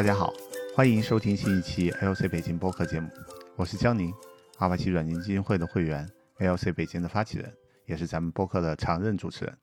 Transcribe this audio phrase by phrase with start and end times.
[0.00, 0.32] 大家好，
[0.74, 3.10] 欢迎收听新一期 L C 北京播客节目，
[3.54, 4.10] 我是江宁，
[4.56, 6.08] 阿帕奇软件基金会的会员
[6.38, 7.52] ，L C 北京的发起人，
[7.84, 9.54] 也是咱们播客的常任主持人。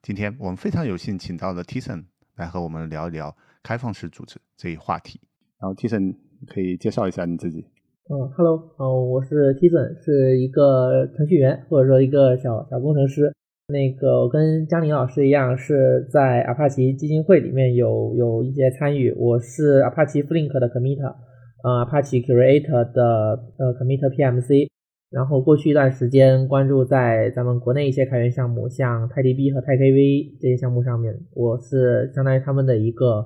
[0.00, 2.04] 今天我们非常有幸请到了 Tison
[2.36, 5.20] 来和我们聊一聊开放式组织这一话题。
[5.60, 6.16] 然后 Tison
[6.46, 7.66] 可以介绍一下你自己。
[8.08, 13.34] 嗯，Hello，哦，我是 Tison，是一个程序员或者说一个小小工程师。
[13.66, 19.10] 那个我跟江宁老师一样，是在阿帕奇基金会里面有有一些参与。
[19.16, 21.14] 我是阿帕奇 Flink 的 Committer，
[21.62, 24.68] 呃，阿帕奇 Curator 的呃 Committer PMC。
[25.08, 33.24] 然后过去一段时间关注在咱们国内一些开源项目，像泰 DB 和泰 KV 这些项目上面，我是相当于他们的一个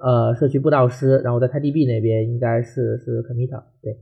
[0.00, 1.18] 呃社区布道师。
[1.24, 3.92] 然后在泰 DB 那边应该是是 Committer，对。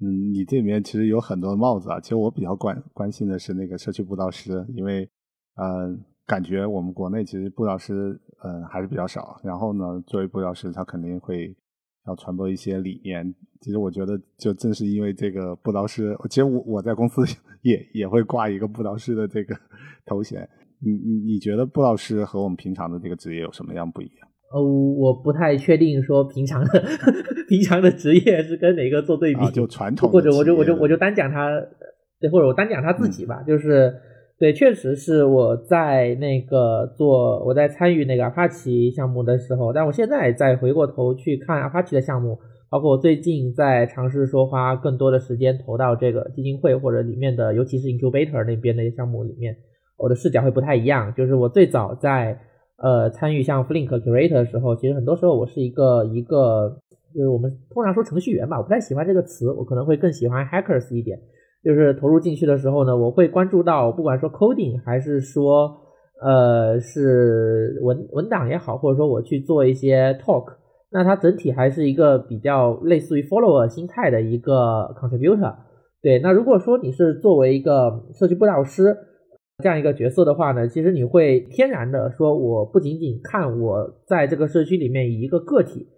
[0.00, 1.98] 嗯，你这里面其实有很多帽子啊。
[1.98, 5.10] 其实我比较关关心的是那个社区布道师，因为。
[5.56, 9.40] 嗯，感觉我们国内其实布道师，嗯，还是比较少。
[9.42, 11.56] 然后呢，作为布道师，他肯定会
[12.06, 13.34] 要传播一些理念。
[13.60, 17.22] 其实我觉得，就正是因为这个布道师，其实我我在公司
[17.62, 19.56] 也也会挂一个布道师的这个
[20.04, 20.46] 头衔。
[20.78, 24.28] 你你你觉得布道师和我们平常的这个职业有什么样不一样？
[24.52, 26.82] 呃，我不太确定说平常的
[27.48, 31.48] 平常的职业是跟哪个做对比，就传统，或者我就我就我就单讲他，
[32.20, 33.94] 对，或者我单讲他自己吧，就是。
[34.38, 49.56] 对，确实是我在那个做，我在参与那个阿帕奇项目的时候，但我现在再回过头去看阿帕奇的项目，包括我最近在尝试说花更多的时间投到这个基金会或者里面的，尤其是 incubator 那边的项目里面，
[49.96, 51.14] 我的视角会不太一样。
[51.14, 52.38] 就是我最早在
[52.76, 56.76] 呃参与像 Flink Curator 的时候，其实很多时候我是一个一个，
[57.14, 61.18] 就是我们通常说程序员吧，我不太喜欢这个词，我可能会更喜欢 hackers 一点。
[61.66, 65.76] 就是投入进去的时候呢，我会关注到，不管说 coding 还是说，
[66.22, 70.44] 呃，是文文档也好，或者说我去做一些 talk，
[70.92, 75.56] 那它整体还是一个比较类似于 follower 心态的一个 contributor。
[76.00, 78.96] 对，那如果说你是作为一个社区布道师
[79.60, 85.88] 这样一个角色的话呢，其实你会天然的说，我不仅仅看我在这个社区里面以一个个体，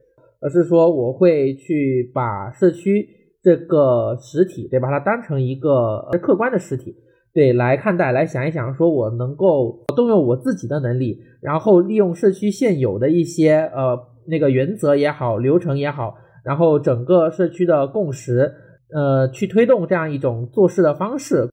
[0.41, 3.18] 而是说我会去把社区。
[3.41, 6.97] 这个实体，对，把它当成一个客观的实体，
[7.33, 13.97] 对，来看待，来想一想，说我能够动用我自己的能力，然后利用社区现有的一些呃
[14.27, 18.53] 那个原则也好，流程也好，然后整个社区的共识，
[18.93, 21.49] 呃，去推动这样一种做事的方式，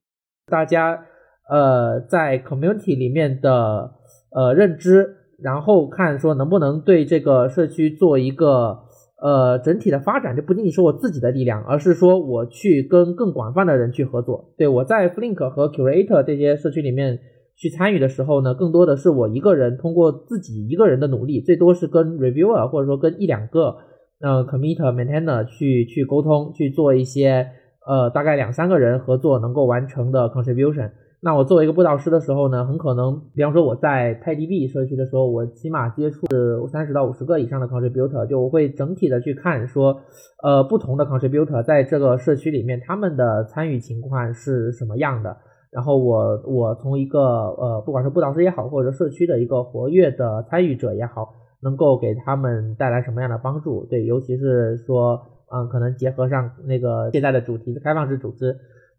[0.50, 1.04] 大家
[1.48, 3.92] 呃在 community 里面的
[4.32, 8.85] 呃认知，然后看说能不能对这个社区做一个。
[9.18, 14.52] 呃，整体的发展就不仅仅是我自己的力量，而是说我去跟更广泛的人去合作。
[14.58, 17.18] 对我在 Flink 和 Curator 这些社区里面
[17.56, 23.76] 去参与的时候呢，更多的是我一个人通过自己一个人的努力，最多是跟 Reviewer 或者说跟一两个
[24.20, 27.46] 呃 Committer Maintainer 去去沟通，去做一些
[27.86, 30.90] 呃大概两三个人合作能够完成的 Contribution。
[31.22, 39.98] 那我作为一个布道师的时候呢，很可能，比方说我在泰 DB 社区的时候，我起码接触是三十到五十个以上的 contributor，就我会整体的去看说，
[40.42, 45.36] 呃，不同的 contributor 在这个社区里面他们的参与情况是什么样的，
[45.72, 53.86] 然后我我从一个呃，不管是布道师也好，或者社区的一个活跃的参与者也好，能够给他们带来什么样的帮助？
[53.86, 58.54] 对，尤其是说，嗯，可能结合上那个现在的主题开放式组织。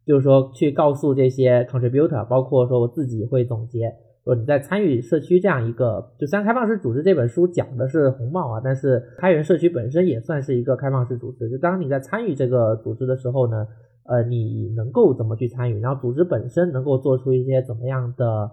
[0.07, 11.49] 就是说，去告诉这些 contributor，包括说我自己会总结，说你在参与社区这样一个，就虽然开放式组织这本书讲的是红帽啊，但是开源社区本身也算是一个开放式组织。
[11.49, 13.67] 就当你在参与这个组织的时候呢，
[14.05, 18.49] 呃，你能够怎么去参与，然后组织本身能够做出一些怎么样的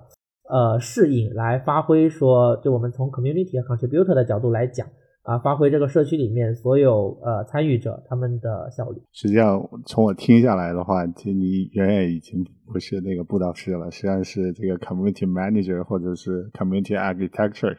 [0.51, 4.89] 呃适应来发挥，说就我们从 community 和 contributor 的角度来讲。
[5.25, 9.01] 啊，发挥这个社区里面所有呃参与者他们的效率。
[9.11, 17.75] 实际上，从我听下来的话，其实你远远已经不是那个布道师了，实际上是这个 community manager 或者是 community architecture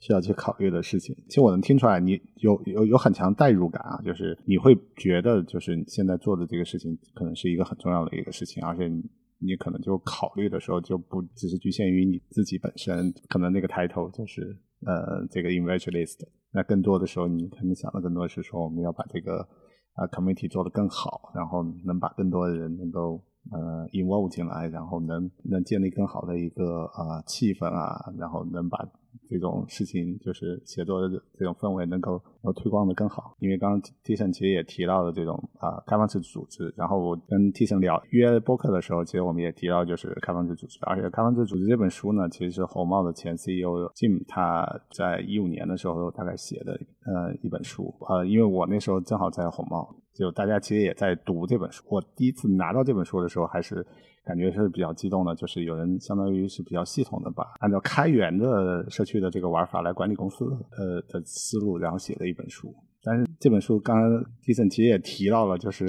[0.00, 1.14] 需要去考虑的事情。
[1.28, 8.90] 其实我能听出来，你有有有很强代入感啊，就是你会觉得，就是你现在做的这个事情可能是一个很重要的一个事情，而且
[9.38, 16.26] 你可能就考虑的时候就不只是局限于你自己本身，可能那个抬头就是呃这个 evangelist。
[16.52, 19.46] 那更多的时候，你可能想的更多是说，我们要把这个
[19.94, 28.78] 啊 committee 做得更好，然后能把更多的人能够呃 involve 进来，然后能能建立更好的一个呃气氛啊，然后能把
[29.28, 31.08] 这种事情就是写作的
[31.38, 33.34] 这种氛围能够能推广的更好。
[33.40, 46.72] 因为刚刚 T 神其实也提到了这种啊开放式组织，然后我跟 T 神聊约播客的时候，其实我们也提到就是开放式组织，而且开放式组织这本书呢，其实是红帽的前 CEO Jim 他在一五年的时候大概写的
[47.06, 49.94] 呃一本书，呃，因为我那时候正好在红帽。
[50.14, 51.84] 就大家其实也在读这本书。
[51.88, 53.86] 我第一次拿到这本书的时候，还是
[54.28, 55.34] 感觉是比较激动的。
[55.34, 60.44] 就是有人相当于是比较系统的把按照开源的社区的这个玩法来管理公司
[60.76, 62.74] 呃的思路，然后写了一本书。
[63.02, 65.86] 但是这本书刚刚迪森其实也提到了，就是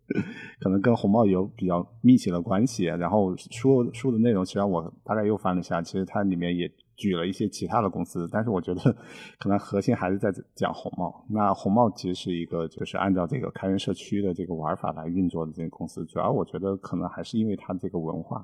[0.60, 2.84] 可能跟红帽有比较密切的关系。
[2.84, 6.70] 然后书书的内容，其实我大概又翻了一下，其实它里面也。
[6.96, 8.80] 举了一些其他的公司，但是我觉得
[9.38, 11.24] 可能核心还是在讲红帽。
[11.28, 18.38] 那红帽其实是一个就是按照这个开源社区的这个玩法来运作的这个公司，主要我觉得可能还是因为它这个文化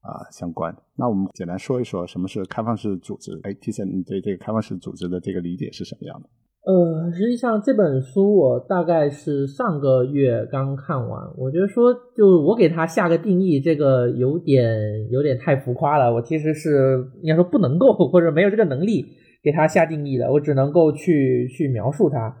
[0.00, 0.76] 啊相关。
[0.96, 3.38] 那我们简单说一说什么是开放式组织。
[3.42, 6.28] 哎，提森，你对这个开放式组织的这个理解是什么样的？
[6.66, 16.14] 呃，实际上这本书我大概是上个月刚看完，我觉得说就我给它下个定义，这个有点有点太浮夸了。
[16.14, 19.04] 我其实是应该说不能够或者没有这个能力
[19.42, 22.34] 给它下定义的，我只能够去去描述它。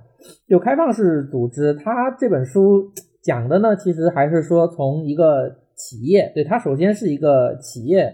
[0.48, 2.90] 就开放式组织，它这本书
[3.22, 8.10] 讲的呢，其实还是说从一个企业，对它首先是一个企业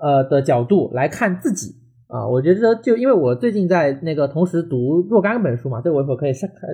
[0.00, 1.74] 呃的角度来看自己。
[2.10, 6.32] 啊，我觉得就因为我最近在那个同时读若干本书嘛，这个我一会儿可以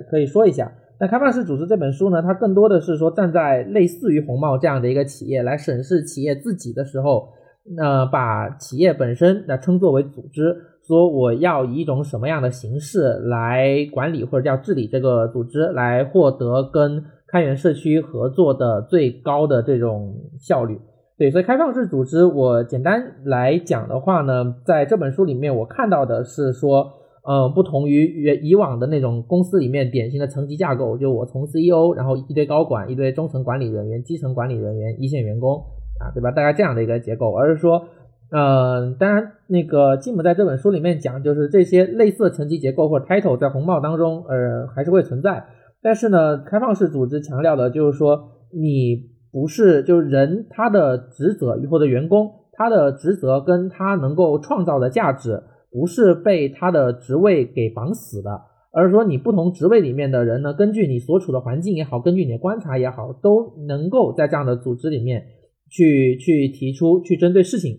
[0.09, 0.71] 可以说一下。
[0.99, 7.29] 那开放式组织这本书呢，它更多的是说站在类似于红帽这样的一个企业来审视企业自己的时候，
[7.75, 10.55] 那把企业本身那称作为组织，
[10.87, 20.79] 说我要以一种什么样的形式来管理或者叫治理这个组织，来获得跟开源社区合作的最高的这种效率。
[21.17, 26.91] 对，所以开放式组织，我简单来讲的话呢，在这本书里面，我看到的是说，
[27.23, 35.55] 呃，不同于以往的那种公司里面典型的层级架构，就我从 CEO，然后一堆高管，一堆中层管理人员、基层管理人员、一线员工，
[35.99, 36.29] 啊，对吧？
[36.29, 37.81] 大概这样的一个结构，而是说，
[38.29, 45.43] 呃，当然那个吉姆在这本书里面讲，就是这些类似的层级结构或者 title 在红帽当中，呃，还是会存在，
[45.81, 49.16] 但是呢，开放式组织强调的就是说你。
[49.39, 58.31] 不是，就是人他的职责或者员工他的职责跟他能够创造的价值，不是被他的职位给绑死的，
[58.73, 65.23] 而是说你不同职位里面的人呢，根据你所处的环境也好，根据你的观察也好，都能够在这样的组织里面
[65.69, 67.77] 去去提出去针对事情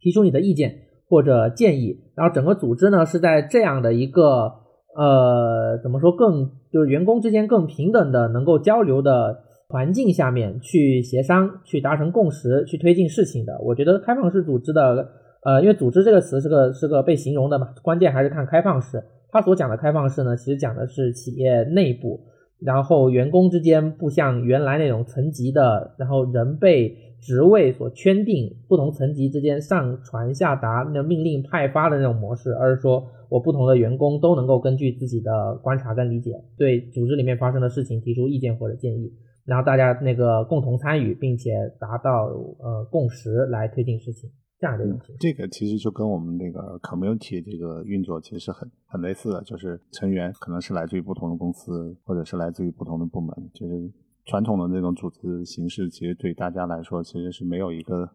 [0.00, 0.74] 提出你的意见
[1.08, 4.50] 或者建议，然后整个组织呢是在这样的一个
[4.96, 9.44] 呃怎么说更就是员工之间更平等的能够交流的。
[9.68, 15.06] 环境下面去协商、去达成共识、去推进事情的，我觉得开放式组织的，
[15.44, 19.04] 呃，因为组织这个词是个是个被形容的嘛，关键还是看开放式。
[19.30, 22.18] 他所讲的开放式呢，其实讲的是企业内部，
[22.60, 39.12] 然后员工之间不像原来那种层级的，然后人被职位所圈定，不同层级之间上传下达那命令派发的那种模式，而是说我不同的员工都能够根据自己的观察跟理解，对组织里面发生的事情提出意见或者建议。
[39.48, 42.26] 然后大家那个共同参与，并且达到
[42.60, 44.30] 呃共识来推进事情，
[44.60, 45.16] 这样的东西。
[45.18, 53.34] 这个其实就跟我们那个 community 这个运作其实是很很类似的，就是成员可能是来自于不同的公司，或者是来自于不同的部门。
[53.54, 53.90] 就是
[54.26, 58.06] 传统的那种组织形式，其实对大家来说其实是没有一个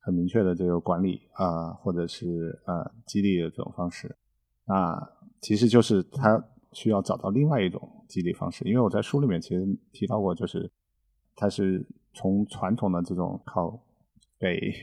[0.00, 4.16] 很明确的这个管理啊，或者是呃激励的这种方式。
[4.66, 4.98] 那
[5.40, 6.42] 其实就是他。
[6.72, 10.68] 需要找到另外一种激励方式，因为我在书里面其实提到过，就是
[11.36, 13.80] 它是从传统的这种靠
[14.38, 14.74] 给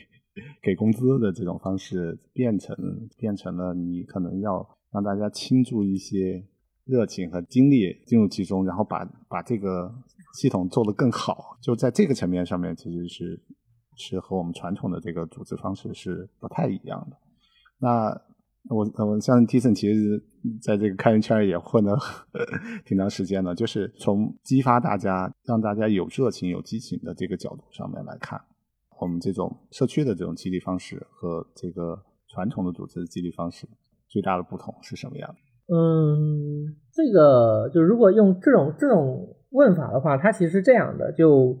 [0.62, 2.74] 给工资的这种方式，变成
[3.18, 6.42] 变成了你可能要让大家倾注一些
[6.84, 9.94] 热情和精力进入其中，然后把把这个
[10.32, 11.58] 系统做得更好。
[11.60, 13.42] 就在这个层面上面，其实是
[13.96, 17.16] 是和我们传统的这个组织方式是不太一样的。
[17.78, 18.27] 那。
[18.70, 20.22] 我我像 T 森其实
[20.62, 21.96] 在这个开源圈也混了
[22.84, 28.40] 挺长时间了，就是从激发大家、让大家有热情、有激情的这个角度上面来看，
[29.00, 31.98] 我们这种社区的这种激励方式和这个
[32.28, 33.66] 传统的组织激励方式
[34.08, 35.74] 最大的不同是什么样的？
[35.74, 41.58] 嗯，这个就如果用这种这种问法的话，它其实是这样的，就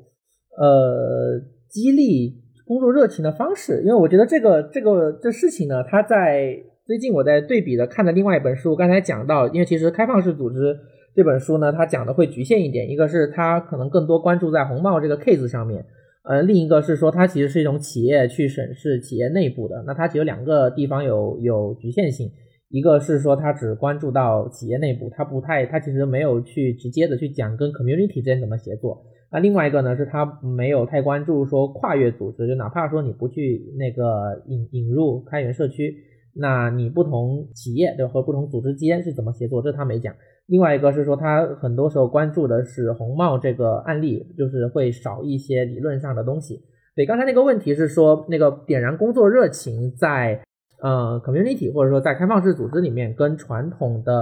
[0.58, 10.74] 呃激励工作热情的方式，因为我觉得这个这个这事情呢，它在最近我在对比的看的另外一本书，刚才讲到，因为其实开放式组织
[11.14, 15.84] 这本书呢，它讲的会局限一点，一个是它可能更多关注在红帽这个 case 上面，
[16.24, 22.30] 呃，另一个是说它其实是一种企业去审视企业内部的，那它只有两个地方有有局限性，
[22.70, 29.04] 一个是说它只关注到企业内部，它不太，它其实没有去直接的去讲跟 community 之间怎么协作。
[29.30, 35.94] 那另外一个呢，是它没有太关注说跨越组织，就哪怕说你不去那个引引入开源社区，
[36.40, 40.14] 那你不同企业对和不同组织之间是怎么协作，这他没讲。
[40.46, 46.62] 另外一个是说，他很多时候关注的是红帽这个案例，就是会少一些理论上的东西。
[46.94, 50.40] 对，刚才那个问题是说，那个点燃工作热情在
[50.80, 54.12] 呃 community 或者说在开放式组织里面跟传统的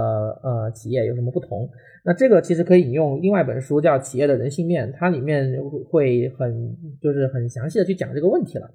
[0.43, 1.69] 呃企业有什么不同？
[2.03, 5.45] 那这个其实可以引用另外一本书叫《企业的人性面》，它里面
[5.89, 8.69] 会很就是很详细的去讲这个问题了。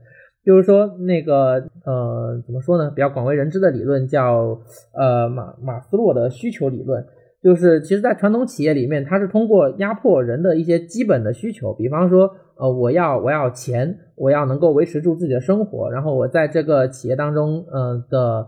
[0.45, 2.91] 就是说那个呃怎么说呢？
[2.91, 4.59] 比较广为人知的理论叫
[4.93, 7.05] 呃马马斯洛的需求理论。
[7.43, 18.47] 就是，其实，在传统企业里面，它是通过压迫人的一些基本的需求，比方说，呃，我要我要钱，我要能够维持住自己的生活，然后我在这个企业当中，呃的，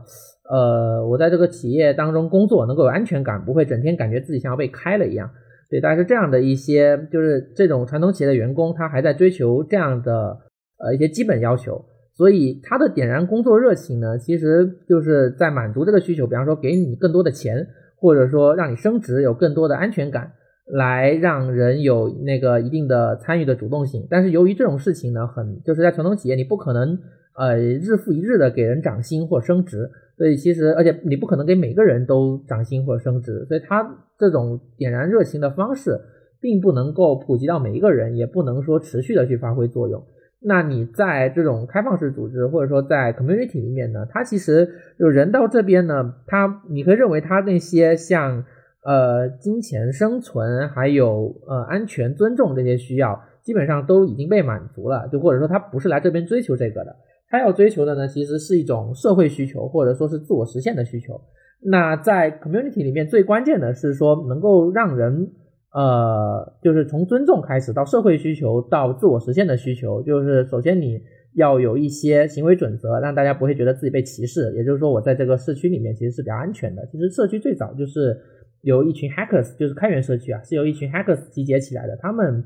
[0.49, 5.29] 呃，我在这个企业当中工作能够有安全感，不会整天感觉自己像要被开了一样。
[5.69, 10.39] 对，但是这样的一些，就是这种传统企业的员工，他还在追求这样的
[10.85, 17.67] 呃一些基本要求，所以他的点燃工作热情呢，其实就是在满足这个需求，比方说给你更多的钱。
[17.97, 20.31] 或者说让你升职有更多的安全感，
[20.67, 24.07] 来让人有那个一定的参与的主动性。
[24.11, 26.99] 但是由于这种事情呢，很就是在传统企业你不可能
[27.39, 29.89] 呃日复一日的给人涨薪或升职，
[30.19, 35.99] 所以其实而且你不可能给每个人都涨薪或升职，所以他这种点燃热情的方式
[36.43, 40.05] 并不能够普及到每一个人，也不能说持续的去发挥作用。
[40.47, 48.45] 那你在这种开放式组织，或者说在 community 里面呢，它其实就人到这边呢，它你可以认为它那些像
[48.85, 55.09] 呃金钱、生存，还有呃安全、尊重这些需要，基本上都已经被满足了。
[55.11, 56.95] 就或者说他不是来这边追求这个的，
[57.31, 61.19] 他要追求的呢，其实是一种社会需求，或者说是自我实现的需求。
[61.63, 65.33] 那在 community 里面，最关键的是说能够让人。
[65.75, 71.01] 呃，就是从尊重开始，到社会需求，到自我实现的需求，就是首先你
[71.35, 74.55] 要有一些行为准则，让大家不会觉得自己被歧视。
[74.57, 76.87] 也就是说，我在这个社区里面其实是比较安全的。
[76.93, 78.17] 其实社区最早就是
[78.63, 81.97] 由一群 hackers，就是开源社区啊，是由一群 hackers 集结起来的。
[82.01, 82.45] 他们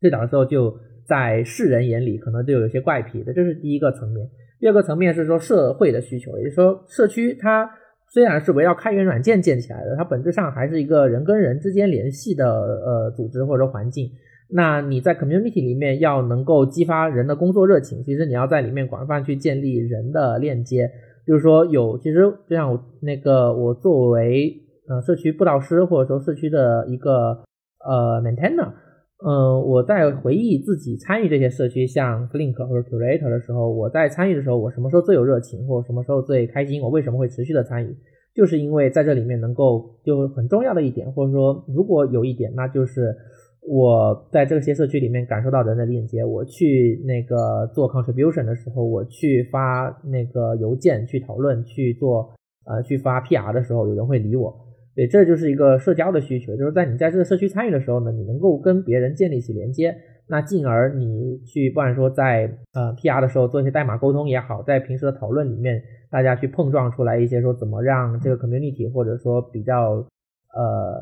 [0.00, 0.72] 最早的时候就
[1.04, 4.24] 在世人眼里可能就有一些怪癖的，这是第一个层面。
[4.60, 7.68] 第二个层面是说社会的需求，也就是说社区它。
[8.10, 14.10] 虽然是围绕开源软件建起来的，它本质上还是一个人跟人之间联系的呃组织或者环境。
[14.50, 20.90] 那你在 community 里面要能够激发人的工作热情，其实你要在里面广泛去建立人的链接。
[21.26, 24.56] 就是说有，其实就像我那个我作为
[24.88, 27.44] 呃社区布道师或者说社区的一个
[27.84, 28.72] 呃 maintainer。
[29.20, 36.80] 嗯，我在回忆自己参与这些社区，像 Flink 或者 Curator 的时候，我在参与的时候，我什么时候最有热情，或什么时候最开心？
[36.80, 37.96] 我为什么会持续的参与？
[38.32, 43.12] 就是因为在这里面能够就很重要的一点，或者说如果有一点，那就是
[43.62, 46.24] 我在这些社区里面感受到人的链接。
[46.24, 52.30] 我去那个做 contribution 的时候，我去发那个邮件去讨论，去做
[52.66, 54.67] 呃去发 PR 的时候，有人会理我。
[54.98, 59.94] 对，这就是一个社交的需求，就是在你在这个社区参与的时候呢，你能够跟别人建立起连接，
[60.26, 70.04] 那进而你去，不管说在呃 PR 的时候做一些代码沟通也好，在平时的讨论里面，大家去碰撞出来一些说怎么让这个 community 或者说比较
[70.52, 70.98] 呃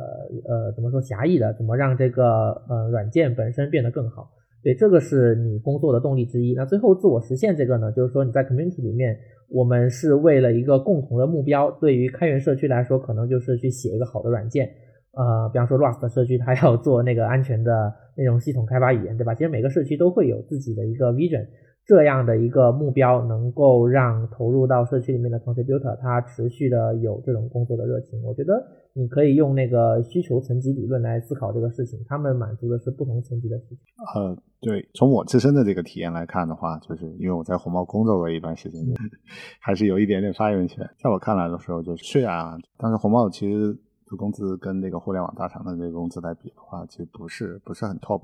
[0.46, 4.30] 呃怎么说狭义的，怎么让这个呃软件本身变得更好。
[4.66, 6.52] 对，这个是你工作的动力之一。
[6.52, 9.16] 那最后自我实现这个呢，就是说你在 community 里面，
[9.48, 11.70] 我们是为了一个共同的目标。
[11.80, 14.68] 对于开源社区来说，可能就是去写一个好的软件。
[15.12, 19.36] 呃，比方说 Rust 社区，它要做那个安全的那种系统开发语言，对吧？
[19.36, 21.46] 其实每个社区都会有自己的一个 vision。
[21.86, 28.20] 这样的一个目标能够让投入到社区里面的 contributor 他持续的有这种工作的热情。
[28.24, 28.54] 我觉得
[28.96, 34.18] 你可以用那个需求层级理论来思考这个事情，他们满足的是不同层级的需求。
[34.18, 38.82] 呃，对，从我自身的这个体验来看的话，就是因为我在红帽工作过一段时间，
[39.60, 40.88] 还是有一点点发言权。
[40.98, 43.72] 在我看来的时候，就是虽然但是红帽其实
[44.06, 48.22] 的工资跟那个互联网大厂的这个工资来比的话，其实不是不是很 top，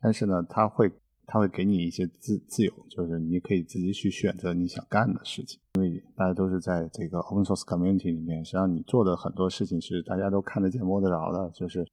[0.00, 0.90] 但是呢，它会。
[1.26, 5.58] 他会给你一些自自由，就是你可以自己去选择你想干的事情。
[5.74, 11.84] 因为大家都是在这个 open source community 里面，实际上你做的很多事情是大家都看得见、摸得着的，就是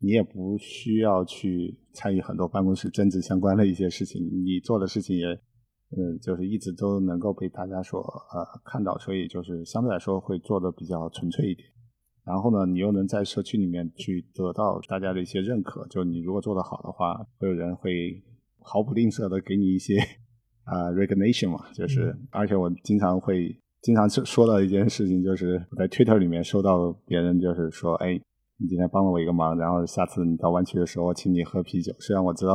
[0.00, 11.66] 你也不需要去参与很多办公室政治相关的一些事情，你做的事情也，嗯，就是一直都能够被大家所呃看到，所以就是相对来说会做的比较纯粹一点。
[12.24, 18.22] 然后呢，你又能在社区里面去得到大家的一些认可，就你如果做得好的话，会有人会。
[18.62, 19.98] 毫不吝啬的给你一些
[20.64, 28.20] 啊 recognition 嘛，就是而且我经常会经常说到一件事情，就是我在 Twitter 里面收到别人就是说，哎。
[28.62, 31.94] 你今天帮了我一个忙，然后下次你到湾区的时候，我请你喝啤酒。
[31.98, 32.54] 虽然我知道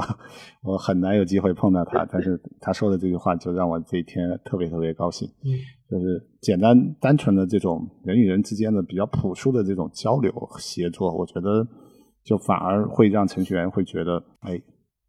[0.62, 5.28] 我很难有机会碰到他，但是他说的这句话就让我这一天特别特别高兴。
[5.44, 5.50] 嗯，
[5.90, 11.68] 就是简单单纯的这种人与人之间的比较朴素的这种交流协作，我觉得
[12.24, 14.62] 就反而会让程序员会觉得，哎。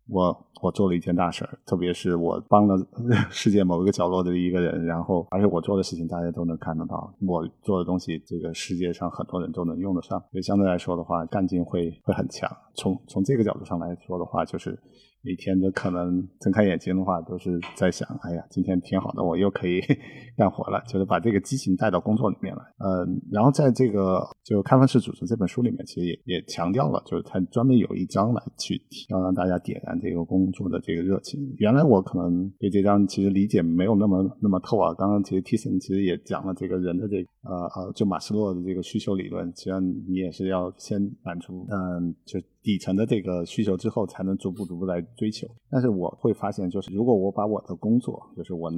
[0.09, 2.77] 我我做了一件大事儿，特别是我帮了
[3.31, 12.51] 世界某一个角落的一个人，然后而且我做的事情大家都能看得到，我做的东西这个世界上很多人都能用得上，所以相对来说的话，干劲会会很强。
[12.75, 14.79] 从从这个角度上来说的话，就是。
[15.27, 19.81] 每天都可能睁开眼睛的话，都是在想：哎呀，今天挺好的，我又可以
[20.39, 20.81] 干活了。
[20.87, 22.63] 就是把这个激情带到工作里面来。
[22.79, 31.41] 嗯，然后在这个就开放式组织这本书里面，其实也也强调了，就是他专门有一章来去要让大家点燃这个工作的这个热情。
[31.59, 34.95] 原来我可能对这章其实理解没有那么那么透啊。
[34.95, 42.39] 刚刚其实 T 森其实也讲了这个人的这个呃呃，就马斯洛的这个需求理论，其实你也是要先满足嗯就。
[42.67, 45.47] 底层的这个需求之后，才能逐步逐步来追求。
[45.71, 48.69] 但是我会发现，就是如果我把我的工作，就是我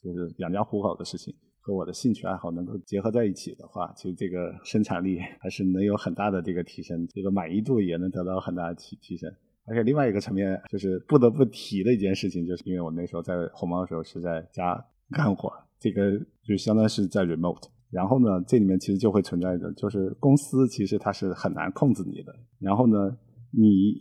[0.00, 9.28] 就是养家糊口的事情，和我的兴趣爱好能够结合在一起的话，其实这个生产力还是能有很大的这个提升，这个满意度也能得到很大的提提升。
[9.66, 15.50] 而且另外一个层面，就是不得不提的一件事情，就是因为我那时候在红猫的时候是在家干活，
[15.80, 17.64] 这个就相当于是在 remote。
[17.90, 22.34] 然后呢，这里面其实就会存在着，就是公司其实它是很难控制你的。
[22.58, 23.16] 然后呢，
[23.56, 23.94] 你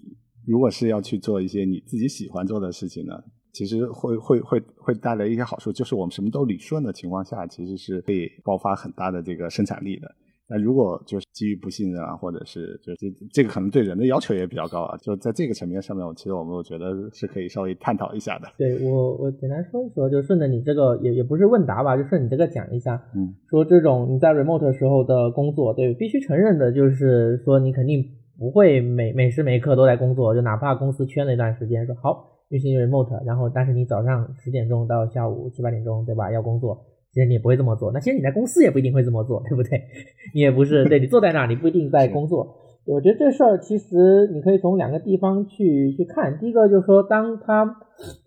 [0.45, 3.13] 如果是要去做一些你自己喜欢做的事情呢，
[3.51, 10.09] 其实会会会会带来一些好处，就是我们什么都理顺的情况下，其实是可以爆发很大的这个生产力的。
[10.45, 18.47] 那如果就是基于不信任啊，或者是就这这个可能对人的要求也比较高啊，就在这个层面上面，我其实我们我觉得是可以稍微探讨一下的。
[18.57, 23.01] 对我我简单说一说，就顺着你这个也也不是问答吧，就顺你这个讲一下。
[23.15, 28.05] 嗯，说这种你在 remote 时候的工作，对，必须承认的就是说你肯定
[28.37, 36.31] 不会每每时每刻都在工作，就哪怕公司缺那段时间，说好运行 remote，然后但是你早上十点钟到下午七八点钟，对吧？
[36.31, 36.85] 要工作。
[37.11, 39.79] 其实你也不会这么做，那其实你在公司也不一定会这么做，对不对？
[40.33, 42.55] 你也不是对你坐在那儿，你不一定在工作。
[42.85, 46.37] 我觉得这事儿其实你可以从两个地方去去看。
[46.39, 47.63] 第一个就是说，当他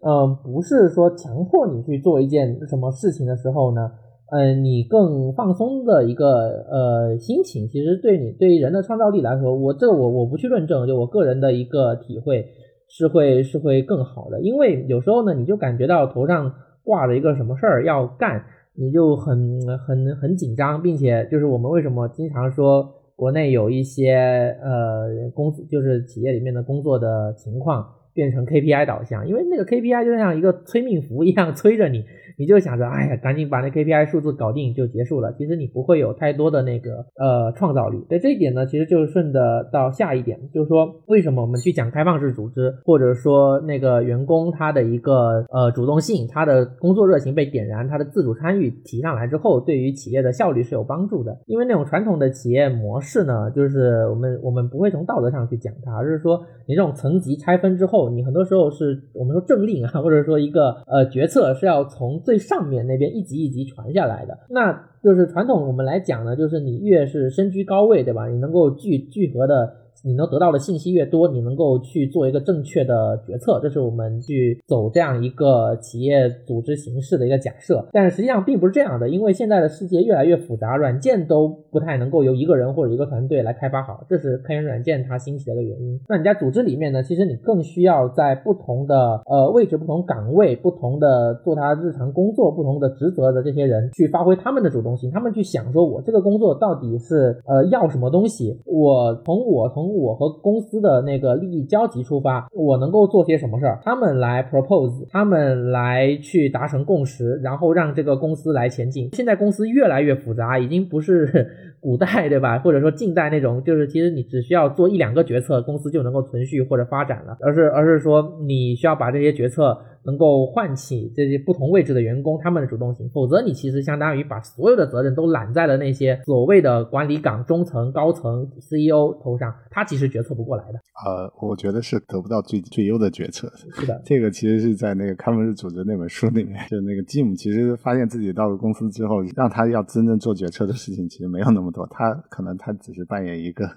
[0.06, 3.90] 嗯不是说强迫你去做一件什么事情的时候呢，
[4.28, 12.44] 嗯，你更放松的一个呃心情，其实对你对于人的创造力来说，我这我我不去论证，就我个人的一个体会
[12.88, 14.40] 是会是会更好的。
[14.40, 18.42] 因为有时候呢，你就感觉到头上挂着一个什么事儿要干。
[18.78, 27.86] 你就很很很紧张，并且就是我们为什么经常说国内有一些呃公司就是企业里面的工作的情况。
[28.16, 32.02] 变成 KPI 导向，因为那个 KPI 就像一个催命符一样催着你，
[32.38, 35.32] 你就想着，哎呀，赶紧把那 KPI 数字搞定就结束了。
[35.32, 38.04] 其实你不会有太多的那个呃创造力。
[38.08, 51.36] 对这一点呢，其实就是顺着到下一点，就是说为什么我们去讲开放式组织，或者说那个员工他的一个呃主动性，他的工作热情被点燃，他的自主参与提上来之后，对于企业的效率是有帮助的。
[51.46, 58.06] 因为那种传统的企业模式呢，就是我们我们不会从道德上去讲它，而是说你这种层级拆分之后。
[58.16, 68.26] 你很多时候是我们说政令啊，或者说一个呃决策是要从最上面那边一级一级传下来的，那就是传统我们来讲呢，就是你越是身居高位，对吧？
[68.26, 69.85] 你能够聚聚合的。
[70.06, 77.84] 你能得到的信息越多，你能够去做一个正确的决策，这是我们去走这样一个企业组织形式的一个假设。
[77.92, 86.00] 但实际上并不是这样的，因为现在的世界越来越复杂，软件都不太能够由一个人或者一个团队来开发好，这是开源软件它兴起的一个原因。
[86.08, 98.56] 那你在组织里面呢，其实你更需要在不同的呃位置、不同岗位、不同的做他日常工作、不同的职责的这些人去发挥他们的主动性，他们去想说，我这个工作到底是呃要什么东西？
[98.66, 103.80] 我从我从我和公司的那个利益交集出发，我能够做些什么事儿？
[103.82, 109.08] 他们来 propose，他们来去达成共识，然后让这个公司来前进。
[109.12, 111.46] 现在公司越来越复杂，已经不是
[111.80, 112.58] 古代对吧？
[112.58, 119.78] 或者说近代那种，就是其实你只需要做一两个决策，公司就能够存续或者发展了，而是而是说你需要把这些决策。
[120.06, 130.78] 能够唤起这些不同位置的员工他们的主动性，否则你其实相当于把所有的责任都揽在了那些所谓的管理岗、中层、高层、CEO 头上，他其实决策不过来的。
[131.04, 133.52] 呃，我觉得是得不到最最优的决策。
[133.74, 143.68] 是的，这个其实是在那个开放式组织那本书里面，就那个 Jim 其实发现自己到了公司之后，让他要真正做决策的事情其实没有那么么多，他可能他只是扮演一个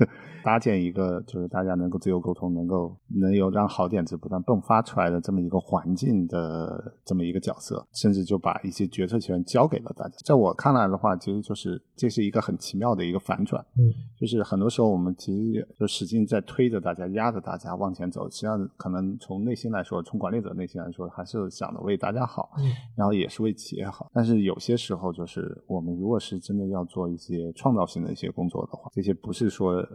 [0.44, 10.16] 搭建一个，就是大家能够自由沟通，能够能有让好点子不断迸发出来的这么一个环境的这么一个角色，甚至就把一些决策权交给了大家。
[10.26, 24.10] 在我看来的话，其实就是这是一个很奇妙的一个反转，嗯，就是很多时候我们其实就使劲在推着大家、压着大家往前走，实际上可能从内心来说，从管理者内心来说，还是想着为大家好，嗯，然后也是为企业好。
[24.14, 29.86] 但是有些时候，就是我们如果是真的要做一些创造性的一些工作的话，这些不是说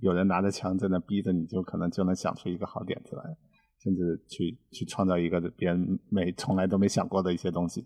[0.00, 3.36] 有人拿着枪在那逼着你就可能就能想出一个好点子来，
[3.84, 7.84] 甚至去去创造一个别人没从来都没想过的一些东西。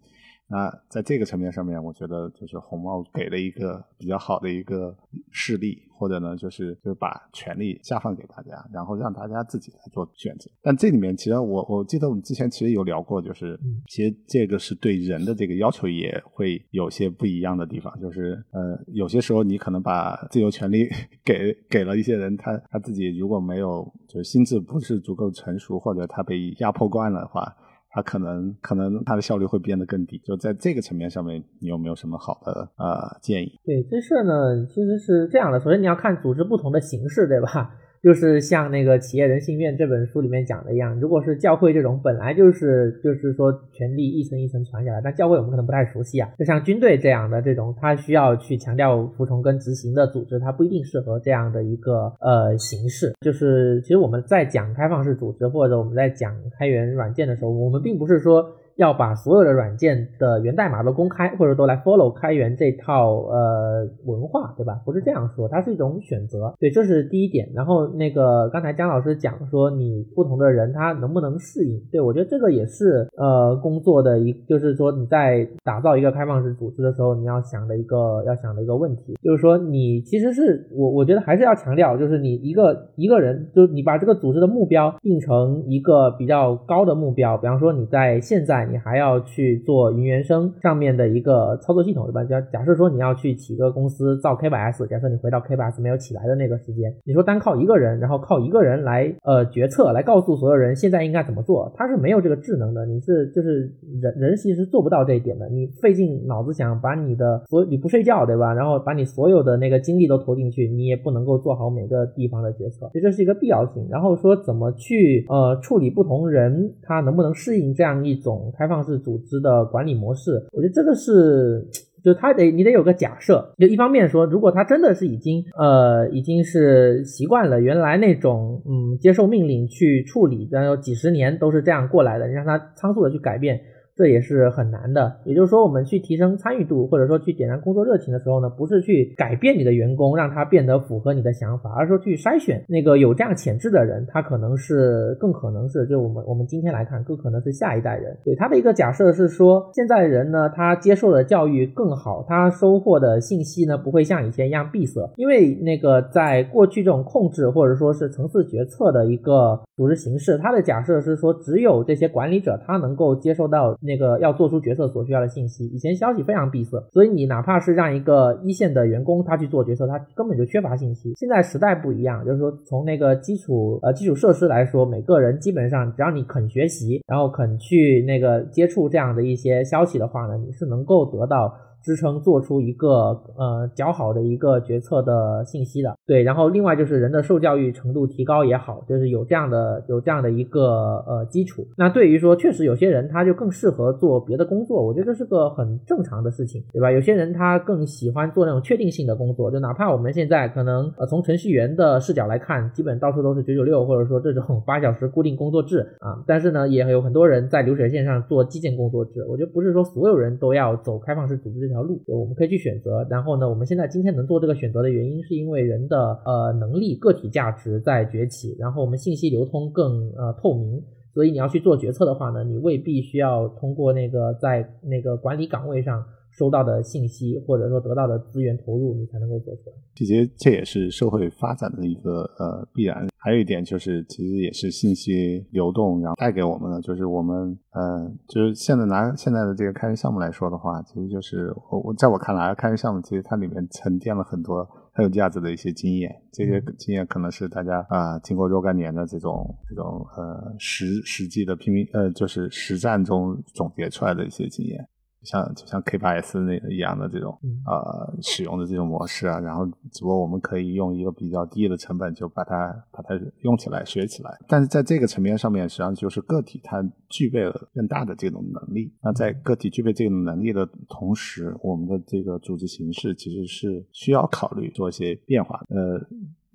[0.50, 4.96] 那在这个层面上面，我觉得就是红帽给了一个比较好的一个
[5.30, 10.50] 示例，或者呢，就是就是把权力下放给大家，然后让大家自己来做选择。
[10.62, 20.88] 但这里面其实我我记得我们之前其实有聊过，就是其实这个是对人的这个要求也会有些不一样的地方，就是呃有些时候你可能把自由权利
[21.22, 27.54] 给给了一些人，他他自己如果没有就是心智不是足够成熟，或者他被压迫惯了的话。
[27.98, 33.58] 他可能可能它的效率会变得更低，就在这个层面上面，你有没有什么好的呃建议？
[33.64, 35.58] 对这事儿呢，其实是这样的。
[35.58, 37.74] 首先你要看组织不同的形式，对吧？
[38.02, 46.30] 就是像那个《企业人性院》这本书里面讲的一样，如果是教会这种本来就是就是说权力一层一层传下来，但教会我们可能不太熟悉啊。
[46.38, 53.12] 就像军队这样的这种，它需要去强调服从跟执行的组织，它不一定适合这样的一个呃形式。
[53.20, 58.44] 就是其实我们在讲开放式组织或者我们在讲开源软件的时候，我们并不是说。
[58.78, 64.80] 要把所有的软件的源代码都公开，或者都来 follow 开源这套呃文化，对吧？
[64.84, 66.54] 不是这样说，它是一种选择。
[66.60, 67.50] 对，这是第一点。
[67.52, 71.80] 然后那个刚才姜老师讲说，你不同的人他能不能适应？
[71.90, 88.67] 对我觉得这个也是呃工作的一，就是说你在打造一个开放式组织的时候，你要想的一个要想的一个问题，就是说你其实是我我觉得还是要强调，就是你一个一个人，就你把这个组织的目标定成一个比较高的目标，比方说你在现在。
[88.70, 92.24] 你还要去做云原生上面的一个操作系统，对吧？
[92.24, 102.84] 假假设说你要去起个公司造 K 八 S，假设你回到 K 八 S 没有起来的那个时间，你说单靠一个人，然后靠一个人来呃决策，来告诉所有人现在应该怎么做，他是没有这个智能的。
[102.86, 105.48] 你是就是人人其实做不到这一点的。
[105.48, 108.52] 你费尽脑子想把你的所你不睡觉，对吧？
[108.54, 113.86] 然后把你所有的那个精力都投进去，你也不能够做好每个地方的决策，所以这是一个必要性。
[113.90, 118.52] 然后说怎么去呃处理不同人，他能不能适应这样一种。
[118.58, 121.64] 开放式组织的管理模式，我觉得这个是，
[122.02, 133.60] 就他得你得有个假设，就一方面说，如果他真的是已经呃已经是习惯了原来那种嗯接受命令去处理，然后几十年都是这样过来的，你让他仓促的去改变。
[133.98, 148.16] 这也是很难的，也就是说，我们去提升参与度，或者说去点燃工作热情的时候呢，不是去改变你的员工，让他变得符合你的想法，而是说去筛选那个有这样潜质的人，他可能是更可能是，就我们我们今天来看，更可能是下一代人。
[148.24, 163.76] 对他的一个假设是说，现在人呢，他接受的教育更好，他收获的信息呢，不会像以前一样闭塞，因为那个在过去这种控制或者说是层次决策的一个组织形式，他的假设是说，只有这些管理者他能够接受到。
[163.88, 171.14] 那个要做出决策所需要的信息，以前消息非常闭塞，所以你哪怕是让一个一线的员工他去做决策，他根本就缺乏信息。
[171.16, 181.52] 现在时代不一样，就是说从那个基础呃基础设施来说，每个人基本上只要你肯学习，然后肯去那个接触这样的一些消息的话呢，你是能够得到。
[181.82, 182.88] 支撑做出一个
[183.36, 191.66] 呃较好的一个决策的信息的，对，然后另外就是人的受教育程度提高也好，就是有这样的有这样的一个呃基础。
[191.76, 196.90] 那对于说确实有些人他就更适合做别的工作，我觉得这是个很正常的事情，对吧？
[196.90, 209.24] 有些人他更喜欢做那种确定性的工作，就哪怕我们现在可能呃从程序员的视角来看，基本到处都是九九六或者说这种 八小时固定工作制啊，但是呢也有很多人在流水线上做基建工作制。
[209.28, 211.67] 我觉得不是说所有人都要走开放式组织。
[211.68, 213.06] 这条路，我们可以去选择。
[213.10, 220.82] 然后呢，我们现在今天能做这个选择的原因，是因为人的呃能力、个体价值在崛起，然后我们信息流通更呃透明。
[221.12, 226.02] 所以你要去做决策的话呢，你未必需要通过那个在那个管理岗位上。
[226.38, 229.76] 收到的信息或者说得到的资源投入，你才能够做出来。
[229.96, 233.08] 其实这也是社会发展的一个呃必然。
[233.16, 246.08] 还有一点就是，其实也是信息流动，然后带给我们的，就是我们呃，就是现在拿现在的这个开源项目来说的话，其实就是我我在我看来，开源项目其实它里面沉淀了很多很有价值的一些经验。
[246.32, 254.88] 这些经验可能是大家啊经过若干年的这种这种呃实实际的拼命呃就是实战中总结出来的一些经验。
[255.28, 264.30] 像就像 K 八 S 那一样的这种呃使用的这种模式啊，然后只不过我们可以用一个比较低的成本就把它把它用起来学起来。
[264.48, 268.90] 但是在这个层面上面，实际上就是个体它具备了更大的这种能力。
[269.02, 275.60] 那在个体具备这种能力的同时，我们的这个组织形式其实是需要考虑做一些变化。
[275.68, 276.08] 呃。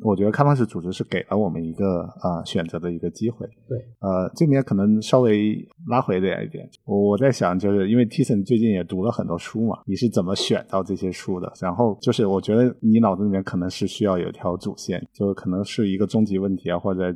[0.04, 3.48] 我觉得开放式组织是给了我们一个啊选择的一个机会。
[3.68, 5.56] 对，呃，这里面可能稍微
[5.88, 6.70] 拉回点一点。
[6.86, 11.52] 我我在想，就是因为 Tison 最近也读了很多书嘛，你是怎么选到这些书的？
[11.62, 17.16] 然后就是，我觉得你脑子里面可能是需要有一条主线，就可能是一个终极问题啊，或者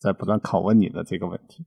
[0.00, 1.64] 在不断拷问你的这个问题。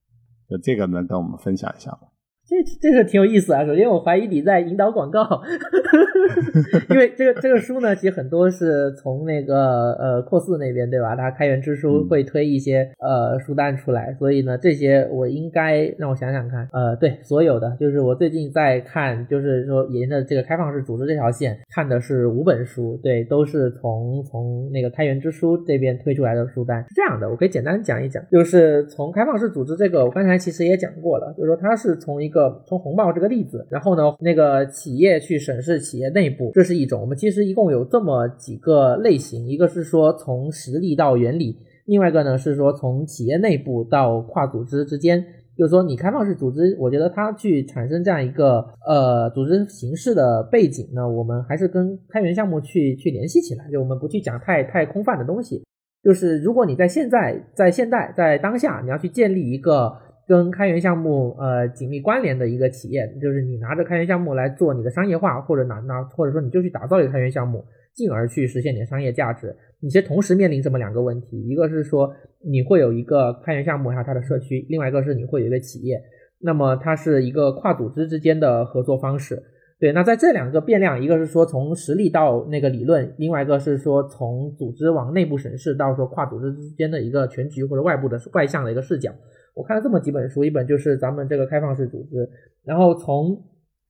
[0.49, 2.08] 就这个能跟我们分享一下吗？
[2.49, 3.63] 这这个挺有意思啊！
[3.63, 5.21] 首先，我怀疑你在引导广告，
[6.89, 11.15] 因为这个这个书呢，其实很多是从那个呃扩四那边对吧？
[11.15, 26.81] 它开源之书会推一些呃书单出来，所以呢，这些我应该让我想想看，呃，对，所有的就是我最近在看，就是说沿着这个开放式组织这条线看的是五本书，对，都是从从那个开源之书这边推出来的书单。
[26.89, 37.01] 是这样的，我可以简单讲一讲，就是从开放式组织这个，我刚才其实也讲过了，就是说它是从一个从红帽这个例子，然后呢，那个企业去审视企业内部，这是一种。
[37.01, 45.25] 我们其实一共有这么几个类型，一个是说从实例到原理，另外一个呢是说从企业内部到跨组织之间。
[45.57, 55.61] 就是说，你开放式组织，我觉得它去产生这样一个呃组织形式的背景呢，我们还是跟开源项目去去联系起来，就我们不去讲太太空泛的东西。
[56.01, 59.91] 就是如果你在现在在现代在当下，你要去建立一个。
[60.29, 67.65] 跟开源项目呃紧密关联的一个企业，就是你拿着开源项目来做你的商业化，或者拿拿或者说你就去打造一个开源项目，
[67.95, 69.55] 进而去实现你的商业价值。
[69.79, 72.13] 你其实同时面临这么两个问题，一个是说
[72.45, 75.99] 你会有一个开源项目还有它的社区，另外一个是你会有一个企业，
[76.41, 79.41] 那么它是一个跨组织之间的合作方式。
[79.79, 89.11] 对，那在这两个变量，一个是说从实力到那个理论，另外一个是说从组织往内部审视到说跨组织之间的一个全局或者外部的外向的一个视角。
[89.59, 92.29] 我看了这么几本书，一本就是咱们这个开放式组织，
[92.63, 93.43] 然后从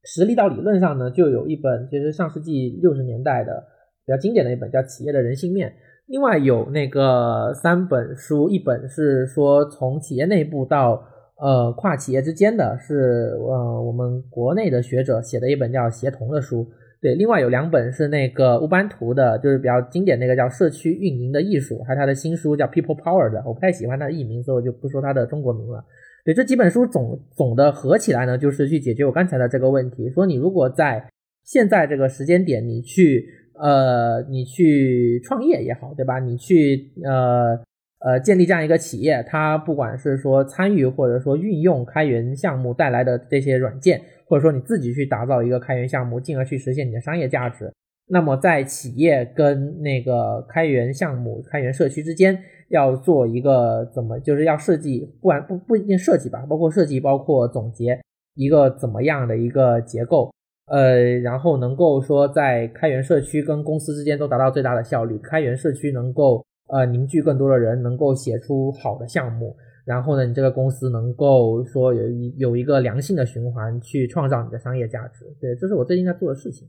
[0.03, 3.63] 实力到理论上呢，就有一本其实上世纪六十年代的
[4.03, 5.69] 比较经典的一本叫《企业的人性面》，
[6.08, 11.03] 另外有那个三本书，一本是说从企业内部到
[11.38, 16.65] 呃跨企业之间的，是呃我们国内的学者写的一本叫《协同》的书。
[17.01, 25.81] 对，另外有两本是那个乌班图的，就是比较经典那个叫《社区运营的艺术》，还有他的新书叫《People Power》的，我不太喜欢他的译名，所以我就不说他的中国名了。
[26.25, 31.09] 对，这几本书总总的合起来呢，就是去解决我刚才的这个问题，说你如果在
[31.45, 33.25] 现在这个时间点，你去
[33.57, 36.19] 呃，你去创业也好，对吧？
[36.19, 37.57] 你去呃
[37.99, 44.01] 呃建立这样一个企业，它不管是说参与或者说运用开源项目带来的这些软件。
[44.30, 47.74] 或者说你自己去打造一个开源项目，进而去实现你的商业价值。
[48.12, 52.39] 那么在企业跟那个开源项目、开源社区之间，
[52.70, 58.00] 要做一个怎么，就是要设计，不管不不一定设计吧，包括设计，包括总结
[58.36, 60.32] 一个怎么样的一个结构，
[60.72, 69.56] 呃，然后能够说在开源社区跟公司之间都达到最大的效率，开源社区能够呃凝聚更多的人，能够写出好的项目。
[69.89, 75.25] 然后呢，你这个公司能够说有一有一个良性的循环，去创造你的商业价值。
[75.41, 76.67] 对，这是我最近在做的事情。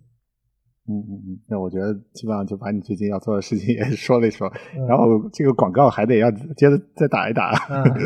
[0.89, 4.51] 嗯嗯嗯，那我觉得基本上就把你最近要做的事情也说了一说，
[4.89, 5.05] 然后
[5.35, 7.53] 这个广告还得要接着再打一打。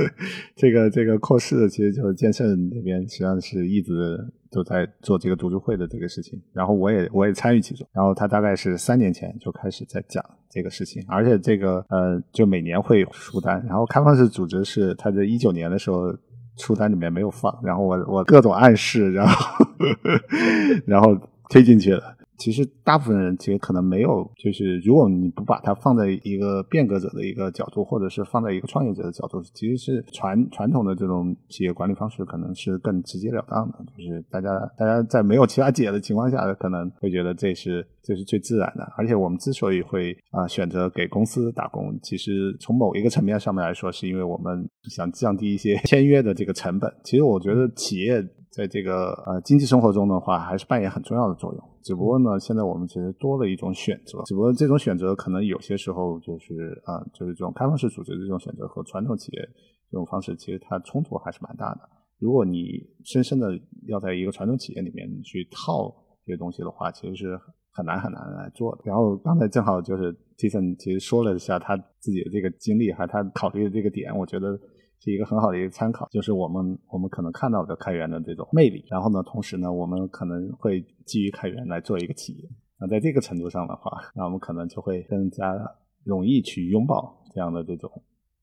[0.56, 3.92] 这个这个扩市其实就是健身那边实际上是一直
[4.54, 10.24] 都在做这个读书会的这个事情，然后我也我也参与其中，然后他大概是三年前就开始在讲。
[10.54, 16.16] 这个事情，而且这个呃，就每年会出单，然后开放式组织是他在一九年的时候
[16.56, 19.66] 出单里面没有放，然后我我各种暗示，然后
[20.86, 21.18] 然后
[21.50, 22.16] 推进去了。
[22.36, 38.82] 其实大部分人其实可能没有，就是如果你不把它放在一个变革者的一个角度，或者是放在一个创业者的角度，其实是传传统的这种企业管理方式可能是更直截了当的，就是大家大家在没有其他解的情况下，可能会觉得这是这是最自然的。
[38.96, 46.92] 而且我们之所以会啊选择给公司打工，其实从某一个层面上面来说，是因为我们想降低一些 签约的这个成本。
[47.04, 48.26] 其实我觉得企业。
[48.54, 51.70] 在这个呃经济生活中的话，还是扮演很重要的作用。
[51.82, 54.22] 只不过呢，现在我们其实多了一种选择。
[54.26, 59.42] 只不过这种选择可能有些时候就是啊，就是这种开放式组织的这种选择和传统企业
[59.90, 61.80] 这种方式，其实它冲突还是蛮大的。
[62.20, 63.48] 如果你深深的
[63.88, 65.92] 要在一个传统企业里面去套
[66.24, 67.36] 这些东西的话，其实是
[67.72, 68.82] 很难很难来做的。
[68.84, 74.56] 然后刚才正好就是 Jason 其实说了一下他自己的这个经历，还他考虑的这个点，我觉得。
[75.04, 82.48] 是一个很好的一个参考，就是我们我们可能看到的开源的这种魅力，然后呢，同时呢，我们可能会基于开源来做一个企业。
[82.80, 85.54] 那在这个程度上的话，那我们可能就会更加
[86.04, 87.90] 容易去拥抱这样的这种。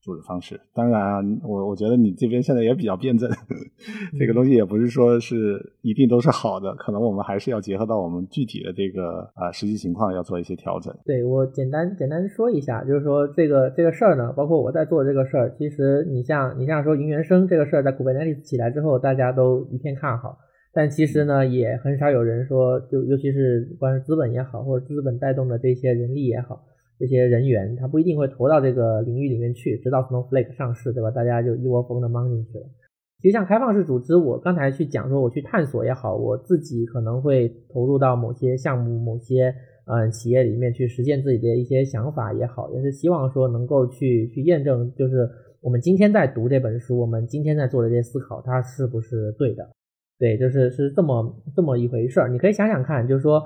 [0.02, 3.30] 组织方式，当然啊，我我觉得你这边现在也比较辩证，
[4.18, 10.92] 这个东西也不是说是一定都是好的，可能我们还是要结合到我们具体的这个啊实际情况，要做一些调整。
[11.04, 20.36] 对我简单简单说一下，就是说这个这个事儿呢，包括我在做这个事儿，其实你像你像说云原生这个事儿，在 Kubernetes 起来之后，大家都一片看好，
[20.74, 26.64] 但其实呢，也很少有人说，就尤其是不管是资本也好，或者资本带动的这些人力也好。
[27.02, 31.10] 这些人员他不一定会投到这个领域里面去，直到 Snowflake 上市，对吧？
[31.10, 32.64] 大家就一窝蜂的蒙进去了。
[33.18, 39.52] 其实像开放式组织，我刚才去讲说，我去探索也好，我自己可能会投入到某些项目、某些
[39.86, 45.28] 嗯企业里面去实现自己的一些想法也好，也是希望说能够去去验证，就是
[45.60, 49.68] 我们今天在读这本书，我们今天在做的这些思考，它是不是对的？
[50.20, 52.28] 对，就是是这么这么一回事儿。
[52.28, 53.42] 你可以想想看，就是说。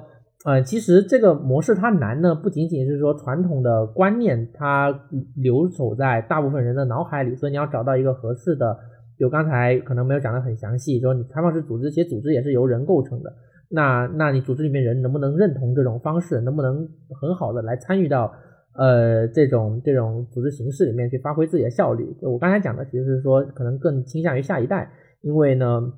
[0.47, 4.97] 呃，其实这个模式它难呢，不仅仅是说传统的观念它
[5.35, 8.79] 留守在大部分人的脑海里，所以你要找到一个合适的，
[9.19, 13.33] 就刚才可能没有讲的很详细，说你开放式组织，其实组织也是由人构成的，
[13.69, 16.89] 那那你组织里面人能不能认同这种方式，能不能
[17.21, 18.33] 很好的来参与到
[18.75, 22.17] 呃这种这种组织形式里面去发挥自己的效率？
[22.23, 25.93] 就我刚才讲的其实是说可能更倾向于下一代，因为呢。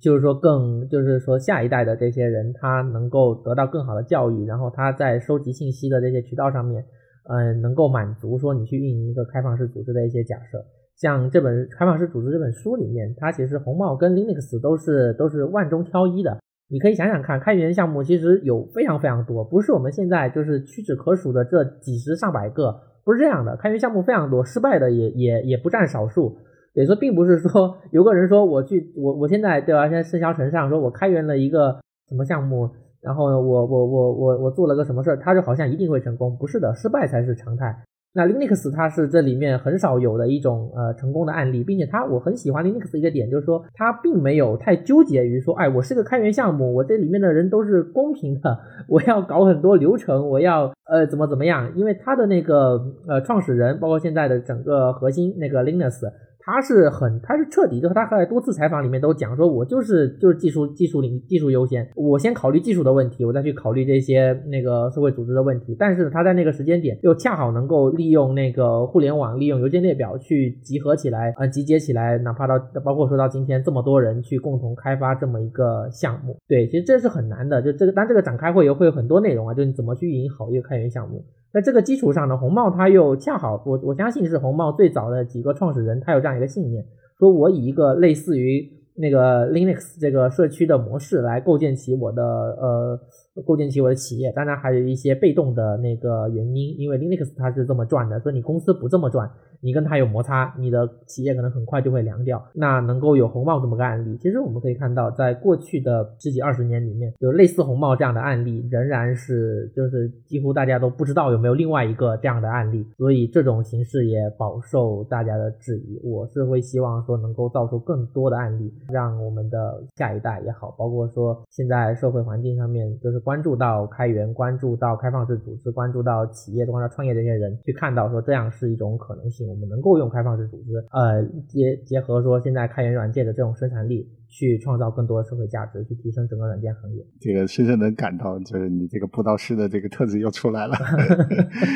[0.00, 6.84] 就是说，更就是说，下一代的这些人，他能够得到更好的教育，然后他在收集信息的这些渠道上面，
[7.28, 10.62] 嗯，能够满足说你去运营一个开放式组织的一些假设。
[10.96, 16.38] 像这本《开放式组织》这本书里面，它其实红帽跟 Linux 都是都是万中挑一的。
[16.68, 23.56] 你可以想想看，开源项目其实有非常非常多，不是我们现在就是屈指可数的这几十上百个，不是这样的。
[23.56, 26.36] 开源项目非常多，失败的也也也不占少数。
[26.76, 29.88] 也说并不是说有个人说我去我我现在对吧？
[29.88, 32.68] 现在盛销城上说我开源了一个什么项目，
[33.00, 37.74] 然后呢我我我我我做了个什么事儿，他就好像一定会成功，不是的，失败才是常态。
[38.12, 48.58] 那 Linux 它是这里面很少有的一种呃成功的案例，并且它我很喜欢 Linux 一个点，就是说它并没有太纠结于说，哎，我是个开源项目，我这里面的人都是公平的，
[48.88, 56.10] 我要搞很多流程，我要呃怎么怎么样，因为它的那个呃创始人，包括现在的整个核心那个 Linux。
[56.46, 65.74] 他是很，他是彻底，就是他在多次采访里面都讲说，我就是就是技术技术领技术优先，我先考虑技术的问题，我再去考虑这些那个社会组织的问题。
[65.76, 77.60] 但是他在那个时间点又恰好能够利用那个互联网，利用邮件列表去集合起来，呃，集结起来，哪怕到包括说到今天这么多人去共同开发这么一个项目，对，其实这是很难的。
[77.60, 81.24] 就这个，当这个展开会有会有很多内容啊，就你怎么去运营好一个开源项目。
[81.52, 86.84] 在这个基础上呢，红帽他又恰好，我我相信是红帽最早的几个创始人，他有这样一个信念，
[87.18, 93.00] 说我以一个类似于那个 Linux 这个社区的模式来构建起我的呃。
[93.44, 102.42] 构建起我的企业，当然还有一些被动的那个原因，因为 Linux 它是这么转的，所以你公司不这么转，你跟他有摩擦，你的企业可能很快就会凉掉。
[102.54, 116.00] 那能够有红帽这么个案例，其实我们可以看到，在过去的十几二十年里面，有类似红帽这样的案例，仍然是就是几乎大家都不知道有没有另外一个这样的案例，所以这种形式也饱受大家的质疑。
[116.02, 123.16] 我是会希望说能够造出更多的案例，让我们的下一代也好，包括说现在社会环境上面就是。
[123.26, 137.04] 关注到开源，关注到开放式组织，关注到企业，关注到创业这些人，去看到说这样是一种可能性，们能够用开放式组织，呃，结结合说现在开源软件的这种生产力，去创造更多的社会价值，去提升整个软件行业。
[137.20, 140.76] 这个深深能感到，就是你这个布道师的这个特质又出来了。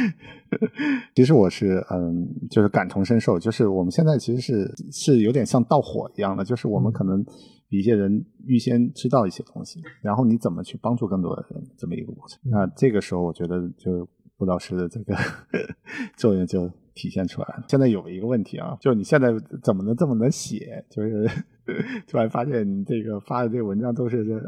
[1.14, 7.24] 其实我是嗯，就是感同身受，就是我们现在其实是是有点像盗火一样的，就是我们可能。
[7.70, 12.40] 比一些人预先知道一些东西，然后你怎么去帮助更多的人，这么一个过程。
[12.42, 14.04] 那这个时候，我觉得就
[14.36, 15.14] 布老师的这个
[16.18, 16.68] 作用就
[17.00, 17.64] 体现出来了。
[17.66, 19.28] 现在有一个问题啊，就你现在
[19.62, 20.84] 怎么能这么能写？
[20.90, 21.26] 就是
[22.06, 24.38] 突然发现你这个发的这个文章都是这。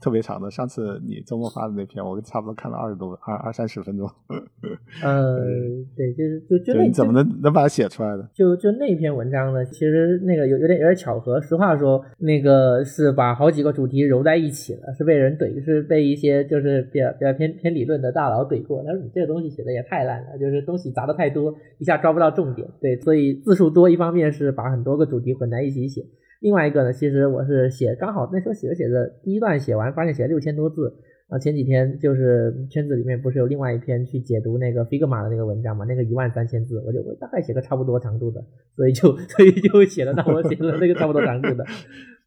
[0.00, 4.08] 特别长的，上次你周末发的那篇，我差不多看了二十多二二三十分钟。
[5.04, 5.38] 呃，
[5.94, 8.28] 对，就是就就那你怎么能能把它写出来的？
[8.34, 11.40] 就就那篇文章呢，其实那个有有点有点巧合。
[11.40, 18.82] 实话说，那个是把好几个主题揉在一起了，是被人怼，是被一些就是比较比较偏偏理论的大佬怼过。
[18.84, 22.66] 他说你这个东西写的也太烂了，就是东西砸的太多，一下抓不到重点。
[22.80, 26.04] 对，所以字数多，一方面是把很多个主题混在一起写。
[26.40, 30.92] 另外一个呢，其实我是写刚好那时候写着写着，第一段写完发现写了六千多字，
[31.28, 35.84] 啊，前几天就是圈子里面不是有另外一篇去解读那个 Figma 的那个文章嘛？
[35.84, 38.42] 那个一万三千字，我就我大概写个差不多长度的，
[38.74, 41.64] 所以就 所以就写了，那我写了那个差不多长度的。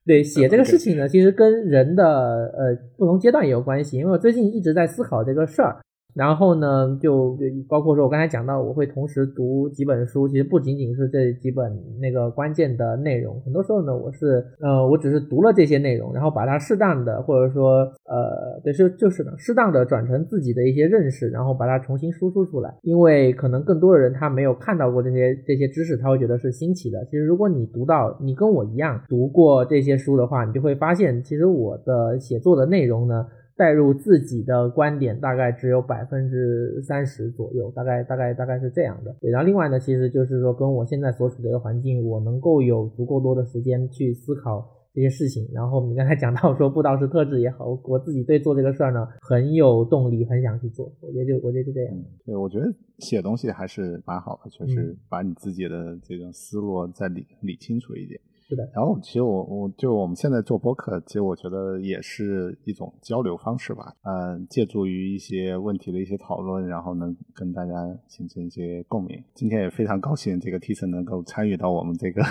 [0.05, 5.77] 对，写这个事情呢，其实跟人的呃不同阶段也有关系，因为我最近一直在思考这个事儿。
[6.15, 7.37] 然后呢，就
[7.67, 22.73] 包括说，我刚才讲到，我会同时读几本书，其实不仅仅是这几本那个关键的内容，很多时候呢，我是呃，我只是读了这些内容，然后把它适当的或者说呃，对，就就是呢，适当的转成自己的一些认识，然后把它重新输出出来。
[22.83, 27.03] 因为可能更多的人他没有看到过这些这些知识，他会觉得是新奇的。
[27.05, 33.25] 其实如果你读到，你跟我一样读过这些书的话，你就会发现，其实我的写作的内容呢。
[33.63, 39.15] 带入自己的观点大概只有百分之三十左右，大概大概大概是这样的。
[39.21, 45.47] 对，然后另外呢，其实就是说跟我现在所处的一个环境，我能够有足够多的时间去思考这些事情。
[45.53, 50.91] 然后你刚才讲到说布道是特质也好，我自己对做这个事儿呢很有动力，很想去做。
[50.99, 51.95] 我觉得就我觉得就这样。
[52.25, 52.65] 对，我觉得
[52.99, 58.19] 写东西还是蛮好的，确实把你自己的这种思路再理理清楚一点。
[58.45, 63.95] 是的，然后其实我我就我们现在做播客，其实我觉得也是一种交流方式吧。
[64.03, 67.71] 嗯，借助于一些问题的一些讨论，然后能跟大家
[68.07, 69.23] 形成一些共鸣。
[69.33, 72.21] 今天也非常高兴，这个 T 森能够参与到我们这个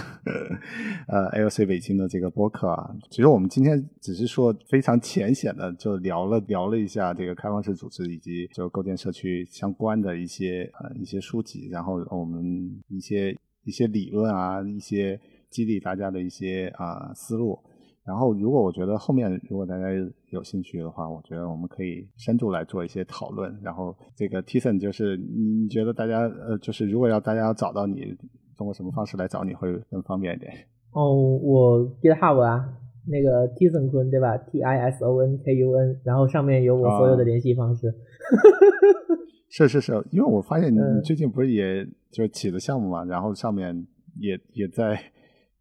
[1.08, 2.94] 呃 LC 北京的这个播客啊。
[3.10, 15.18] 其实我们今天只是说非常浅显的就聊了聊了一下这个开放式组织以及就构建社区相关的一些呃一些书籍，然后我们一些一些理论啊一些。
[15.52, 17.58] 激励大家的一些啊思路，
[18.04, 19.84] 然后如果我觉得后面如果大家
[20.30, 23.54] 有兴趣的话，我觉得我们可以深度来做一些讨论。
[23.62, 28.16] 然后这个 t i s o n 就是你觉得大家呃就是如果要大家要找到你，
[28.56, 30.50] 通过什么方式来找你会更方便一点？
[30.92, 32.72] 哦，我 GitHub 啊，
[33.06, 37.92] 那个 t i s o n 坤对吧？T I S O N K U N，然后上面有我所有的联系方式。
[39.48, 43.86] 是是是，因为我发现你最近不是也就起了项目嘛，然后上面
[44.18, 44.98] 也也在。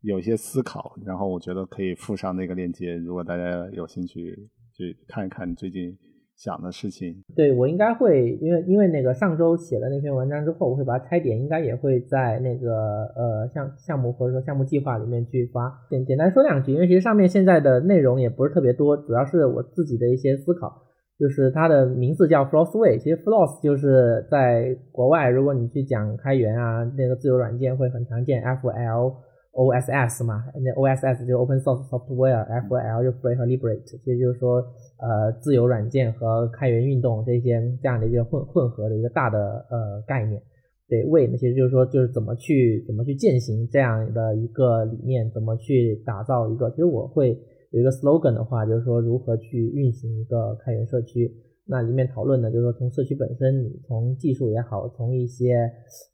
[0.01, 4.35] 有一些思考，然后我觉得可以附上那个链接，如果大家有兴趣
[4.75, 5.95] 去看一看最近
[6.35, 7.23] 想的事情。
[7.35, 15.71] 对我应该会，因为因为那个上周写了那篇文章之后，我会把它拆点，应该也会在那个呃项项目或者说项目计划里面去发。
[15.89, 20.81] 简简单说两句，因为其实上面现在的内容也不是特别多，主要是我自己的一些思考。
[21.19, 29.13] 就是它的名字叫 Flossway，其实 Floss 就是在国外，如果你去讲开源啊，那个自由软件会很常见，FL
[29.53, 29.61] L。
[29.61, 34.63] O S S 嘛，那 O S S 就是 Open Source Software，F L 就 Free 和 Liberate，其实就是说，
[34.97, 40.41] 呃，自由软件和开源运动这些这样的一个混混合的一个大的呃概念。
[40.87, 46.69] 对呢，其实就是说，就是怎么去怎么去践行这样的一个理念，怎么去打造一个。
[46.69, 47.37] 其实我会
[47.71, 51.29] 有一个 slogan 的话，就是说如何去运行一个开源社区。
[51.71, 55.71] 那里面讨论的就是说，从社区本身，你从技术也好，从一些，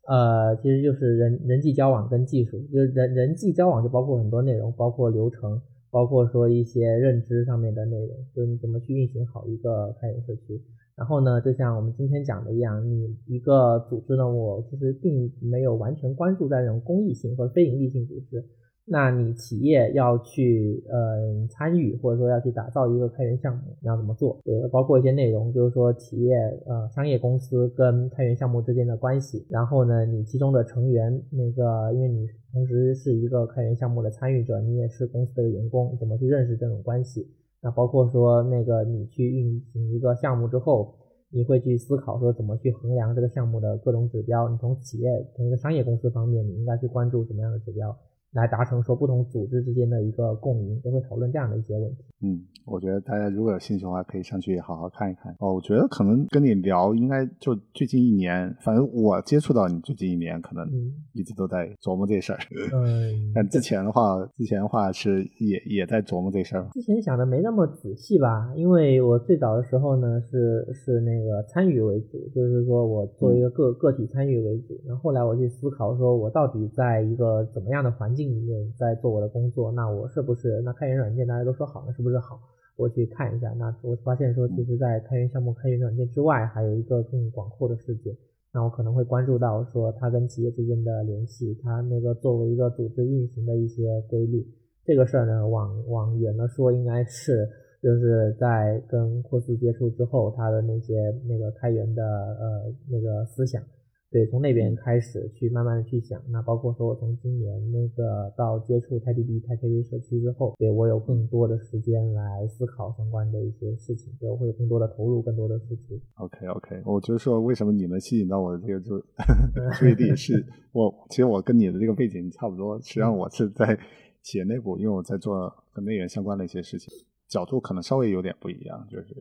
[0.08, 10.62] 呃，其实就是人人际交往跟技术，就是人人际交往就包括很多内容，包括流程，包括说一些认知上面的内容，就是你怎么去运行好一个开源社区。
[10.95, 18.45] 然后呢，就像我们今天讲的一样，你一个组织呢，我其实并没有完全关注在这种公益性或者非盈利性组织。
[18.90, 24.40] 那你企业要去呃参与，或者说要去打造一个开源项目，你要怎么做？
[24.46, 29.46] 对，包括一些内容，就是说企业呃商业公司跟开源项目之间的关系。
[29.50, 37.30] 然后呢，你其中的成员那个，因为你同时是一个开源项目的参与者，你也是公司的员工，怎么去认识这种关系？
[37.62, 40.96] 那包括说那个你去运行一个项目之后，
[41.30, 44.48] 你会去思考说怎么去衡量这个项目的各种指标？
[44.48, 47.94] 你从企业从一个商业公司方面，你应该去关注什么样的指标？
[48.34, 52.04] 来达成说不同组织之间的一个共赢，就会讨论这样的一些问题。
[52.22, 55.34] 嗯，我觉得大家如果有兴趣的话，可以上去好好看一看。
[55.40, 60.68] 哦，我觉得可能跟你聊，应该就最近一年，反正我接触到你最近一年，可能
[61.14, 62.40] 一直都在琢磨这事儿。
[62.74, 66.68] 嗯， 但之前的话，之前的话是也也在琢磨这事儿。
[66.74, 74.74] 之前想的没那么仔细吧，因为我最早的时候呢是是那个参与为主，就是说我作为一个个个体参与为主。
[74.86, 78.27] 然后后来我去思考，说我到底在一个怎么样的环境。
[78.28, 82.40] 里面在做我的工作，那我是不是那开源软件大家都说好，那是不是好？
[82.76, 88.16] 我去看一下，那我发现说，其实，在开源项目、开源软件之外，还有一个更广阔的世界。
[88.54, 94.46] 那我可能会关注到说，它跟企业之间的联系，它那个作为一个组织运行的一些规律。
[94.86, 97.50] 这个事儿呢，往往远了说，应该是
[97.82, 103.62] 就是在跟库斯接触之后，他的那些那个开源的呃那个思想。
[104.10, 115.99] 对，从那边开始去慢慢的去想，那包括说我从今年那个到接触 TiDB、TiKV 社区之后，对我有更多的时间来思考相关的一些事情，对我会有更多的投入，更多的付出。
[116.16, 118.97] OK OK，我就说为什么你能吸引到我的这个就
[119.78, 120.41] 注意力是
[120.72, 123.78] 我其实我跟你的这个背景差不多，实际上我是在
[124.22, 126.89] 企业内部，因为我在做跟内源相关的一些事情，
[127.28, 129.14] 角度可能稍微有点不一样，就是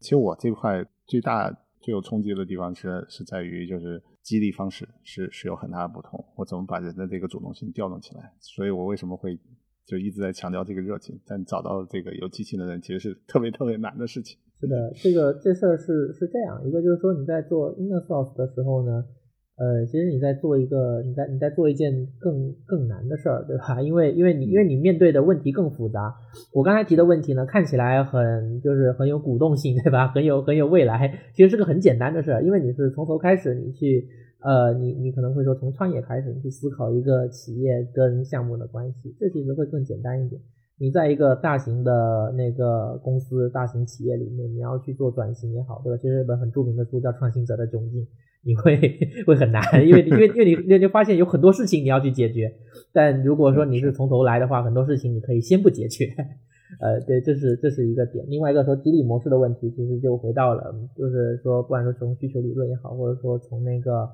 [0.00, 1.50] 其实我这块最大
[1.84, 4.02] 最有冲击的地方是是在于就是。
[4.24, 8.32] 激励方式是是有很大的不同，我怎么把人的这个主动性调动起来？
[8.40, 9.38] 所以我为什么会
[9.84, 11.20] 就一直在强调这个热情？
[11.26, 14.38] 但找到这个有激情的人，其实是特别特别难的事情。
[14.58, 19.04] 是的，这个这事儿是是这样，一个就是说你在做 inner source 的时候呢。
[19.56, 23.80] 呃，其实你在做一个，你在你在做一件更更难的事儿，对吧？
[23.80, 26.12] 因为因为你因为你面对的问题更复杂。
[26.52, 30.08] 我刚才提的问题呢，看起来很就是很有鼓动性，对吧？
[30.08, 34.08] 很有很有未来，其实是个很简单的事儿，因为你是从头开始，你去
[34.40, 40.42] 呃，你你可能会说从创业开始，你去思考一个企业跟项目的关系，这其实会更简单一点。
[40.80, 45.96] 你在一个大型的那个公司、大型企业里面，你要去做转型也好，对吧？
[45.96, 48.02] 其实一本很著名的书叫《创新者的窘境》。
[48.44, 48.76] 你会
[49.26, 52.52] 会很难，因为因为因为你你就发现有很多事情你要去解决，
[52.92, 56.06] 但如果说你是从头来的话，很多事情你可以先不解决。
[56.80, 58.24] 呃，对，这是这是一个点。
[58.28, 64.10] 另外一个说激励模式的问题，其实就回到了，就是说不管说从需求理论也好，或者说从那个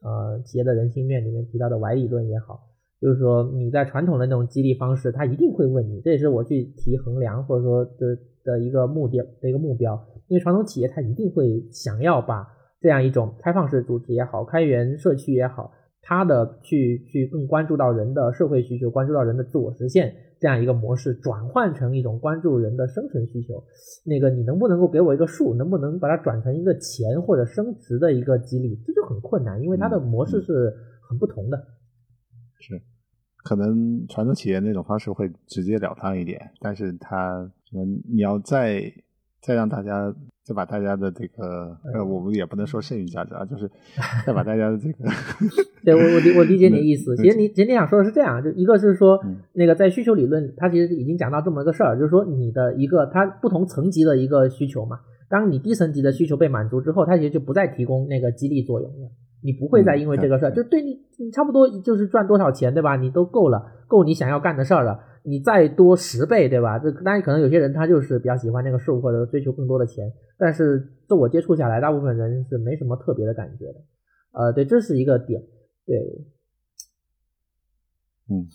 [0.00, 2.60] 呃企业的人性面里面提到的 Y 理论也好，
[3.00, 12.46] 就是说你在传统的那种激励方式，他一定会问你，这也是我去提衡量或者说的的一个目的的一个目标，因为传统企业它一定会想要把。
[12.84, 15.72] 这样一种开放式组织也好，开源社区也好，
[16.02, 23.64] 它的去去更关注到人的社会需求，关注到人的自我实现这样一个模式，转换成一种关注人的生存需求。
[24.04, 30.70] 那个你能不能够给我一个数，能不能把它转成一个钱或者升值的一个激励，这就很困难，因为它的模式是
[31.08, 31.56] 很不同的。
[32.60, 32.78] 是，
[33.44, 38.92] 可能传统企业那种方式会直截了当一点，但是它嗯，你要再
[39.40, 40.14] 再让大家。
[40.44, 43.70] 再把大家的这个，呃，我们也不能说剩余价值啊，就是
[44.26, 45.08] 再把大家的这个，
[45.82, 47.16] 对我我理我理解你的意思。
[47.16, 49.18] 其实你其实你想说的是这样，就一个是说，
[49.54, 59.10] 那个在需求理论，它其实已经讲到这么一个事儿，就是说你的一个它不同层级的一个需求嘛，当你低层级的需求被满足之后，它其实就不再提供那个激励作用了。
[59.44, 62.96] 你不会再因为这个事儿，就对你你差不多就是赚多少钱对吧？
[62.96, 64.98] 你都够了，够你想要干的事儿了。
[65.22, 66.78] 你再多十倍对吧？
[66.78, 73.74] 这当然可能有些人他就是比较喜欢那个数或者追求更多的钱，但是自我接触下来，大部分人是没什么特别的感觉的。
[74.32, 75.42] 呃，对，这是一个点。
[75.86, 75.98] 对，
[78.30, 78.48] 嗯。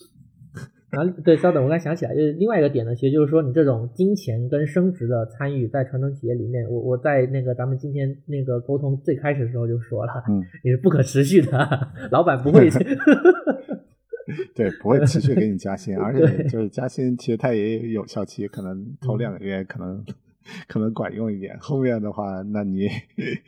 [0.92, 11.52] 啊，对，稍等，我刚想起来，就是另外一个点呢，其实就是说，你这种金钱跟升值的参与，在传统企业里面，我我在那个咱们今天那个沟通最开始的时候就说了，嗯，你是不可持续的，
[12.12, 12.70] 老板不会
[14.56, 20.04] 对，不会持续给你加薪，而且就是加薪，其实它也有效期，可能头两个月可能。
[20.68, 22.88] 可能管用一点，后面的话，那你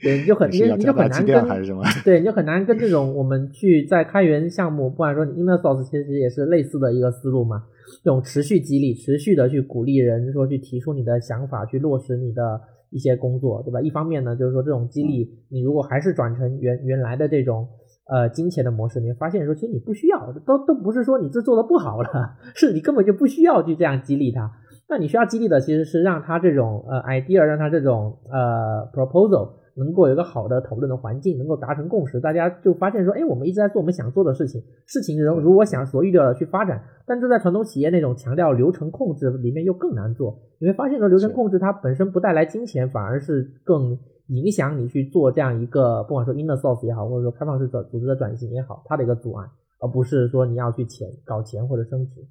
[0.02, 1.84] 对你就很 你你就很难跟还是什么？
[2.04, 7.64] 对，你就很难跟这种我们去在开源项目，不管说你 inner source，其实也是类似的一个思路嘛。
[8.04, 13.82] 这种持续激励，持续的去鼓励人说去提出你的想法，去落实你的一些工作，对吧？
[13.82, 17.68] 一方面呢，就是说这种激励，你如果还是转成原原来的这种
[18.10, 24.50] 呃金钱的模式，你会发现说其实你不需要，都都不是说你这做的不好了， 是你根本就不需要去这样激励他。
[24.92, 40.38] 那你需要激励的其实是让他这种呃 idea，让他这种呃 proposal 能够有一个好的讨论的环境，能够达成共识，大家就发现说，哎，我们一直在做我们想做的事情，事情如如果想所预料的去发展，但这在传统企业那种强调流程控制里面又更难做。
[40.60, 49.48] 你会发现说，流程控制它本身不带来金钱，反而是更影响你去做这样一个，不管说 inner source 也好，或者说开放式转组织的转型也好，它的一个阻碍，
[49.80, 52.22] 而不是说你要去钱搞钱或者升值。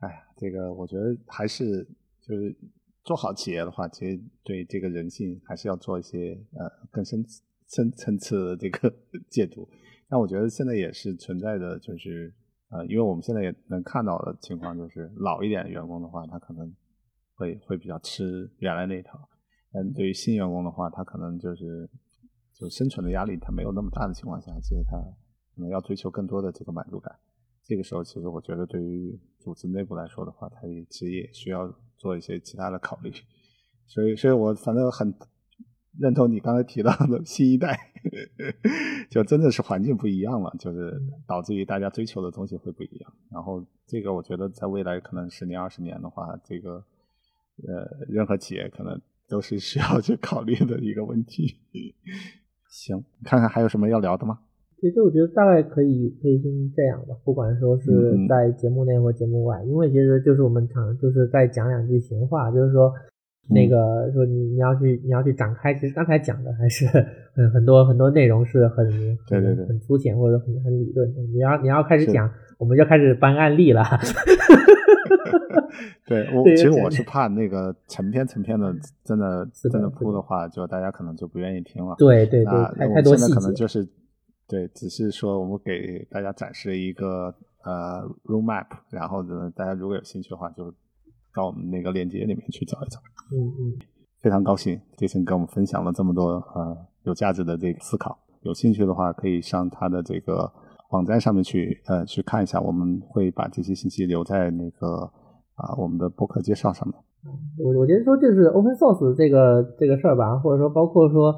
[0.00, 1.82] 哎呀，这个我觉得还是
[2.20, 2.54] 就是
[3.02, 7.24] 做好企业的话，其实对这个人性还是要做一些呃更深
[7.68, 8.92] 深层次的这个
[9.30, 9.68] 解读。
[10.08, 12.32] 但我觉得现在也是存在的，就是
[12.68, 16.72] 呃，因为我们现在也能看到的情况，就是老一点员工的话，他可能
[17.34, 19.18] 会会比较吃原来那一套；
[19.72, 21.88] 但对于新员工的话，他可能就是
[22.52, 24.96] 就生存的压力他没有那么大的情况下，其实他
[25.54, 27.16] 可能要追求更多的这个满足感。
[27.66, 33.12] 这个时候，其实我觉得对于组织内部来说的话，它也其实也需要做一些其他的考虑。
[33.86, 35.12] 所以，所以我反正很
[35.98, 37.76] 认同你刚才提到的新一代，
[39.10, 43.12] 就真的是环境不一样了，就是导致于大家追求的东西会不一样。
[43.32, 46.84] 然后，这个我觉得在未来可能十年、二十年的话，这个
[47.66, 51.56] 呃，任何企业可能都是需要去考虑的一个问题。
[52.70, 54.40] 行，看看还有什么要聊的吗？
[54.80, 62.92] 其实我觉得大概可以可以先这样吧，不管说是在节目内或节目外，因为其实就是我们常就是在讲两句闲话，就是说
[63.48, 66.86] 那个说你你要去你要去展开，其实刚才讲的还是
[67.34, 68.86] 很很多很多内容是很
[69.28, 73.82] 对对对很粗浅或者很很理论的，你要你要开始讲，我们就开始搬案例了。
[76.06, 78.72] 对我其实我是怕那个成篇成篇的，
[79.04, 81.94] 真的真的铺的话，就大家可能就不愿意听了。
[81.98, 83.34] 对对对，太太多细节。
[83.34, 83.86] 可能就是
[84.48, 87.34] 对，只是说我们给大家展示一个
[87.64, 90.72] 呃 room map，然后呢，大家如果有兴趣的话，就
[91.34, 93.00] 到我们那个链接里面去找一找。
[93.32, 93.78] 嗯嗯，
[94.20, 98.18] 非常高兴，Jason 跟我们分享了这么多呃有价值的这个思考。
[98.42, 100.52] 有兴趣的话，可以上他的这个
[100.90, 105.10] 网站上面去呃去看一下，我们会把这些信息留在那个。
[105.56, 106.94] 啊，我们的博客介绍上面，
[107.64, 111.32] 我我觉得说就是 open source 这个这个事儿吧，或者说包括说，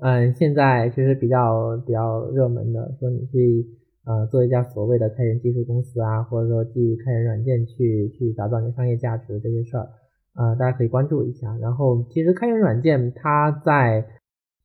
[0.00, 3.66] 嗯，现在其实比较比较热门的，说你去
[4.04, 9.88] 呃做一家所谓的开源技术公司啊，或者说基于开源软件去去打造你的商业价值这些事儿，
[10.34, 11.56] 呃，大家可以关注一下。
[11.58, 14.04] 然后其实开源软件它在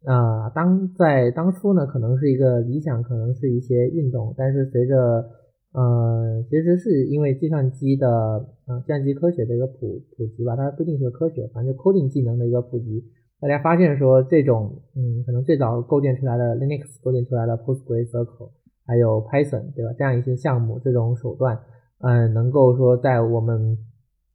[0.06, 5.30] 呃当在当初呢，可能是一个理想，可能是一些运动，但是随着
[5.72, 8.10] 呃，其实是因为计算机的，
[8.66, 13.06] 呃，计算机科学的一个普普及吧，它不一定是科学，反正就 coding 技能的一个普及，
[13.40, 18.50] 大家发现说这种，嗯，可能最早构建出来的 Linux 构建出来的 PostgreSQL，
[18.86, 19.94] 还有 Python，对吧？
[19.98, 21.60] 这样一些项目，这种手段，
[22.00, 23.78] 嗯，能够说在我们，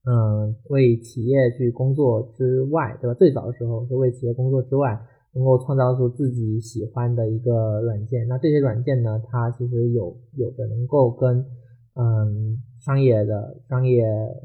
[0.07, 3.15] 嗯，为企业去工作之外，对吧？
[3.15, 5.01] 最早的时候是为企业工作之外。
[5.37, 11.45] 能够创造出自己喜欢的一个软件，那这些软件呢，它其实有有的能够跟
[11.97, 14.05] 嗯商业的商业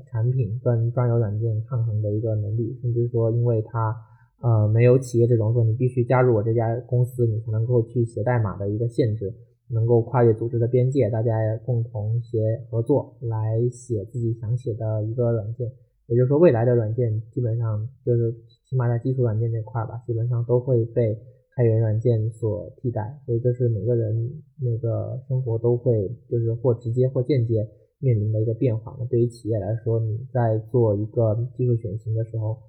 [0.09, 3.95] 产品跟专有软件抗衡的一个能力，甚至说因为它
[4.41, 9.33] 呃没有企业这种说你必须加入我这家公司你才能够去写代码的一个限制，
[9.69, 11.33] 能够跨越组织的边界，大家
[11.65, 15.71] 共同协合作来写自己想写的一个软件。
[16.07, 18.35] 也就是说，未来的软件基本上就是。
[18.69, 21.17] 起码在基础软件这块吧，基本上都会被
[21.55, 24.31] 开源软件所替代，所以这是每个人
[24.61, 27.67] 那个生活都会就是或直接或间接
[27.97, 28.95] 面临的一个变化。
[28.99, 32.59] 那对于企业来说，你在做一个技术选型的时候。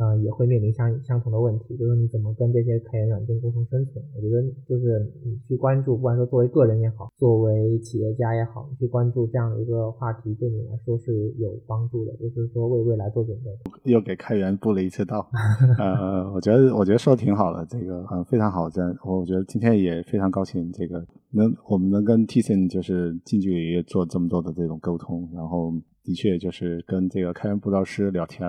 [0.00, 4.02] 嗯，也会面临相相同的问题，就是你怎么跟这些开源软件共同生存？
[4.16, 13.50] 我觉得就是你去关注，不管说作为个人也好，作为企业家也好，你去关注这样的一个话题，对你来说是有帮助的，就是说为未来做准备。
[13.92, 15.28] 又给开源布了一次道，
[15.78, 28.48] 呃，我觉得我觉得说的挺好的，这个嗯非常好，这我觉得今天也非常高兴，这个能我们能跟 Tison 就是近距离做这么多的这种沟通，然后的确就是跟这个开源布道师聊天。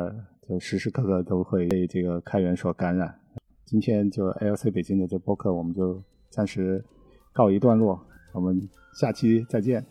[0.52, 3.18] 就时时刻刻都会被这个开源所感染。
[3.64, 6.84] 今天就 ALC 北京的这播客，我们就暂时
[7.32, 7.98] 告一段落。
[8.34, 8.62] 我们
[8.94, 9.82] 下期再见，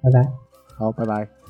[0.00, 0.32] 拜拜。
[0.78, 1.45] 好，拜拜。